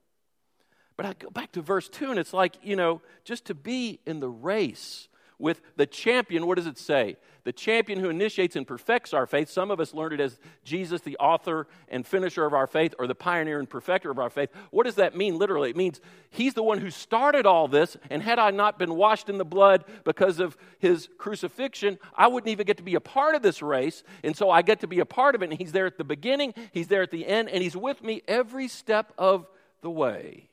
But 0.96 1.06
I 1.06 1.12
go 1.14 1.30
back 1.30 1.52
to 1.52 1.62
verse 1.62 1.88
2, 1.88 2.10
and 2.10 2.18
it's 2.18 2.32
like, 2.32 2.56
you 2.62 2.76
know, 2.76 3.02
just 3.24 3.46
to 3.46 3.54
be 3.54 4.00
in 4.06 4.20
the 4.20 4.28
race 4.28 5.08
with 5.42 5.60
the 5.76 5.86
champion, 5.86 6.46
what 6.46 6.56
does 6.56 6.68
it 6.68 6.78
say? 6.78 7.16
The 7.42 7.52
champion 7.52 7.98
who 7.98 8.08
initiates 8.08 8.54
and 8.54 8.64
perfects 8.64 9.12
our 9.12 9.26
faith. 9.26 9.50
Some 9.50 9.72
of 9.72 9.80
us 9.80 9.92
learned 9.92 10.12
it 10.12 10.20
as 10.20 10.38
Jesus, 10.62 11.00
the 11.00 11.16
author 11.16 11.66
and 11.88 12.06
finisher 12.06 12.46
of 12.46 12.54
our 12.54 12.68
faith, 12.68 12.94
or 12.96 13.08
the 13.08 13.16
pioneer 13.16 13.58
and 13.58 13.68
perfecter 13.68 14.08
of 14.12 14.20
our 14.20 14.30
faith. 14.30 14.50
What 14.70 14.86
does 14.86 14.94
that 14.94 15.16
mean 15.16 15.36
literally? 15.36 15.70
It 15.70 15.76
means 15.76 16.00
he's 16.30 16.54
the 16.54 16.62
one 16.62 16.78
who 16.78 16.90
started 16.90 17.44
all 17.44 17.66
this, 17.66 17.96
and 18.08 18.22
had 18.22 18.38
I 18.38 18.52
not 18.52 18.78
been 18.78 18.94
washed 18.94 19.28
in 19.28 19.38
the 19.38 19.44
blood 19.44 19.84
because 20.04 20.38
of 20.38 20.56
his 20.78 21.08
crucifixion, 21.18 21.98
I 22.16 22.28
wouldn't 22.28 22.48
even 22.48 22.64
get 22.64 22.76
to 22.76 22.84
be 22.84 22.94
a 22.94 23.00
part 23.00 23.34
of 23.34 23.42
this 23.42 23.60
race. 23.62 24.04
And 24.22 24.36
so 24.36 24.48
I 24.48 24.62
get 24.62 24.78
to 24.80 24.86
be 24.86 25.00
a 25.00 25.04
part 25.04 25.34
of 25.34 25.42
it, 25.42 25.50
and 25.50 25.58
he's 25.58 25.72
there 25.72 25.86
at 25.86 25.98
the 25.98 26.04
beginning, 26.04 26.54
he's 26.70 26.86
there 26.86 27.02
at 27.02 27.10
the 27.10 27.26
end, 27.26 27.48
and 27.48 27.64
he's 27.64 27.76
with 27.76 28.00
me 28.00 28.22
every 28.28 28.68
step 28.68 29.12
of 29.18 29.48
the 29.80 29.90
way. 29.90 30.50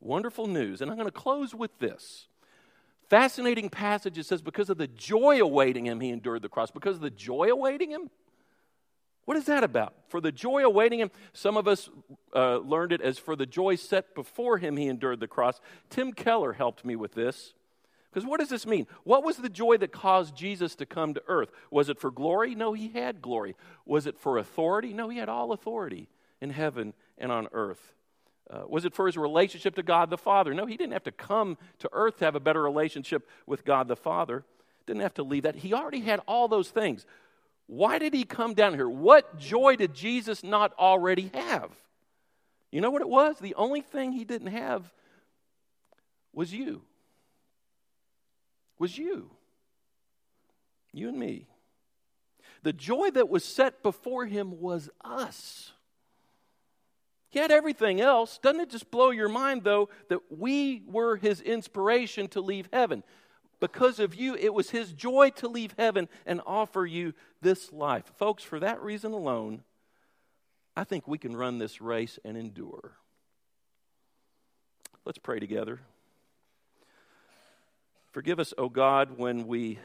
Wonderful 0.00 0.46
news. 0.46 0.80
And 0.80 0.90
I'm 0.90 0.96
going 0.96 1.06
to 1.06 1.12
close 1.12 1.54
with 1.54 1.78
this. 1.78 2.28
Fascinating 3.08 3.70
passage. 3.70 4.18
It 4.18 4.26
says, 4.26 4.42
because 4.42 4.70
of 4.70 4.78
the 4.78 4.86
joy 4.86 5.40
awaiting 5.40 5.86
him, 5.86 6.00
he 6.00 6.10
endured 6.10 6.42
the 6.42 6.48
cross. 6.48 6.70
Because 6.70 6.96
of 6.96 7.02
the 7.02 7.10
joy 7.10 7.48
awaiting 7.50 7.90
him? 7.90 8.10
What 9.24 9.36
is 9.36 9.44
that 9.44 9.64
about? 9.64 9.94
For 10.08 10.20
the 10.20 10.32
joy 10.32 10.64
awaiting 10.64 11.00
him, 11.00 11.10
some 11.32 11.56
of 11.56 11.68
us 11.68 11.90
uh, 12.34 12.58
learned 12.58 12.92
it 12.92 13.02
as 13.02 13.18
for 13.18 13.36
the 13.36 13.46
joy 13.46 13.76
set 13.76 14.14
before 14.14 14.58
him, 14.58 14.76
he 14.76 14.88
endured 14.88 15.20
the 15.20 15.28
cross. 15.28 15.60
Tim 15.90 16.12
Keller 16.12 16.54
helped 16.54 16.84
me 16.84 16.96
with 16.96 17.12
this. 17.12 17.54
Because 18.10 18.26
what 18.26 18.40
does 18.40 18.48
this 18.48 18.66
mean? 18.66 18.86
What 19.04 19.22
was 19.24 19.36
the 19.36 19.50
joy 19.50 19.76
that 19.78 19.92
caused 19.92 20.34
Jesus 20.34 20.74
to 20.76 20.86
come 20.86 21.12
to 21.12 21.22
earth? 21.28 21.50
Was 21.70 21.90
it 21.90 21.98
for 22.00 22.10
glory? 22.10 22.54
No, 22.54 22.72
he 22.72 22.88
had 22.88 23.20
glory. 23.20 23.54
Was 23.84 24.06
it 24.06 24.18
for 24.18 24.38
authority? 24.38 24.94
No, 24.94 25.10
he 25.10 25.18
had 25.18 25.28
all 25.28 25.52
authority 25.52 26.08
in 26.40 26.48
heaven 26.50 26.94
and 27.18 27.30
on 27.30 27.48
earth. 27.52 27.94
Uh, 28.50 28.62
was 28.66 28.84
it 28.84 28.94
for 28.94 29.06
his 29.06 29.16
relationship 29.16 29.74
to 29.74 29.82
God 29.82 30.08
the 30.08 30.16
Father? 30.16 30.54
No, 30.54 30.64
he 30.64 30.76
didn't 30.76 30.94
have 30.94 31.04
to 31.04 31.12
come 31.12 31.58
to 31.80 31.88
earth 31.92 32.18
to 32.18 32.24
have 32.24 32.34
a 32.34 32.40
better 32.40 32.62
relationship 32.62 33.28
with 33.46 33.64
God 33.64 33.88
the 33.88 33.96
Father. 33.96 34.44
Didn't 34.86 35.02
have 35.02 35.14
to 35.14 35.22
leave 35.22 35.42
that. 35.42 35.56
He 35.56 35.74
already 35.74 36.00
had 36.00 36.20
all 36.26 36.48
those 36.48 36.70
things. 36.70 37.04
Why 37.66 37.98
did 37.98 38.14
he 38.14 38.24
come 38.24 38.54
down 38.54 38.72
here? 38.72 38.88
What 38.88 39.38
joy 39.38 39.76
did 39.76 39.94
Jesus 39.94 40.42
not 40.42 40.72
already 40.78 41.30
have? 41.34 41.70
You 42.70 42.80
know 42.80 42.90
what 42.90 43.02
it 43.02 43.08
was? 43.08 43.38
The 43.38 43.54
only 43.54 43.82
thing 43.82 44.12
he 44.12 44.24
didn't 44.24 44.48
have 44.48 44.90
was 46.32 46.52
you. 46.52 46.82
Was 48.78 48.96
you. 48.96 49.30
You 50.92 51.10
and 51.10 51.18
me. 51.18 51.46
The 52.62 52.72
joy 52.72 53.10
that 53.10 53.28
was 53.28 53.44
set 53.44 53.82
before 53.82 54.24
him 54.24 54.60
was 54.60 54.88
us. 55.04 55.72
He 57.30 57.38
had 57.38 57.50
everything 57.50 58.00
else. 58.00 58.38
Doesn't 58.38 58.60
it 58.60 58.70
just 58.70 58.90
blow 58.90 59.10
your 59.10 59.28
mind, 59.28 59.62
though, 59.64 59.90
that 60.08 60.20
we 60.30 60.82
were 60.86 61.16
his 61.16 61.40
inspiration 61.40 62.28
to 62.28 62.40
leave 62.40 62.68
heaven? 62.72 63.02
Because 63.60 63.98
of 63.98 64.14
you, 64.14 64.34
it 64.34 64.54
was 64.54 64.70
his 64.70 64.92
joy 64.92 65.30
to 65.36 65.48
leave 65.48 65.74
heaven 65.76 66.08
and 66.24 66.40
offer 66.46 66.86
you 66.86 67.12
this 67.42 67.72
life. 67.72 68.04
Folks, 68.16 68.42
for 68.42 68.60
that 68.60 68.80
reason 68.82 69.12
alone, 69.12 69.62
I 70.76 70.84
think 70.84 71.08
we 71.08 71.18
can 71.18 71.36
run 71.36 71.58
this 71.58 71.80
race 71.80 72.18
and 72.24 72.36
endure. 72.36 72.92
Let's 75.04 75.18
pray 75.18 75.40
together. 75.40 75.80
Forgive 78.12 78.38
us, 78.38 78.54
O 78.56 78.64
oh 78.64 78.68
God, 78.68 79.18
when 79.18 79.46
we 79.46 79.78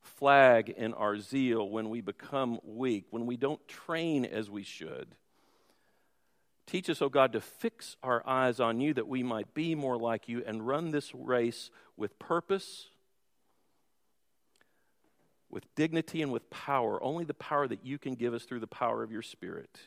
flag 0.00 0.70
in 0.70 0.94
our 0.94 1.18
zeal, 1.18 1.68
when 1.68 1.90
we 1.90 2.00
become 2.00 2.60
weak, 2.64 3.06
when 3.10 3.26
we 3.26 3.36
don't 3.36 3.66
train 3.68 4.24
as 4.24 4.48
we 4.48 4.62
should. 4.62 5.08
Teach 6.66 6.90
us, 6.90 7.00
O 7.00 7.08
God, 7.08 7.32
to 7.32 7.40
fix 7.40 7.96
our 8.02 8.26
eyes 8.26 8.58
on 8.58 8.80
you 8.80 8.92
that 8.94 9.06
we 9.06 9.22
might 9.22 9.54
be 9.54 9.74
more 9.74 9.96
like 9.96 10.28
you 10.28 10.42
and 10.44 10.66
run 10.66 10.90
this 10.90 11.14
race 11.14 11.70
with 11.96 12.18
purpose, 12.18 12.88
with 15.48 15.72
dignity, 15.76 16.22
and 16.22 16.32
with 16.32 16.50
power. 16.50 17.02
Only 17.02 17.24
the 17.24 17.34
power 17.34 17.68
that 17.68 17.86
you 17.86 17.98
can 17.98 18.16
give 18.16 18.34
us 18.34 18.44
through 18.44 18.60
the 18.60 18.66
power 18.66 19.04
of 19.04 19.12
your 19.12 19.22
Spirit. 19.22 19.78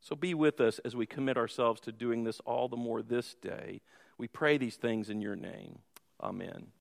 So 0.00 0.16
be 0.16 0.34
with 0.34 0.60
us 0.60 0.80
as 0.80 0.96
we 0.96 1.06
commit 1.06 1.36
ourselves 1.36 1.80
to 1.82 1.92
doing 1.92 2.24
this 2.24 2.40
all 2.40 2.68
the 2.68 2.76
more 2.76 3.00
this 3.00 3.34
day. 3.34 3.80
We 4.18 4.26
pray 4.26 4.58
these 4.58 4.76
things 4.76 5.08
in 5.08 5.20
your 5.20 5.36
name. 5.36 5.78
Amen. 6.20 6.68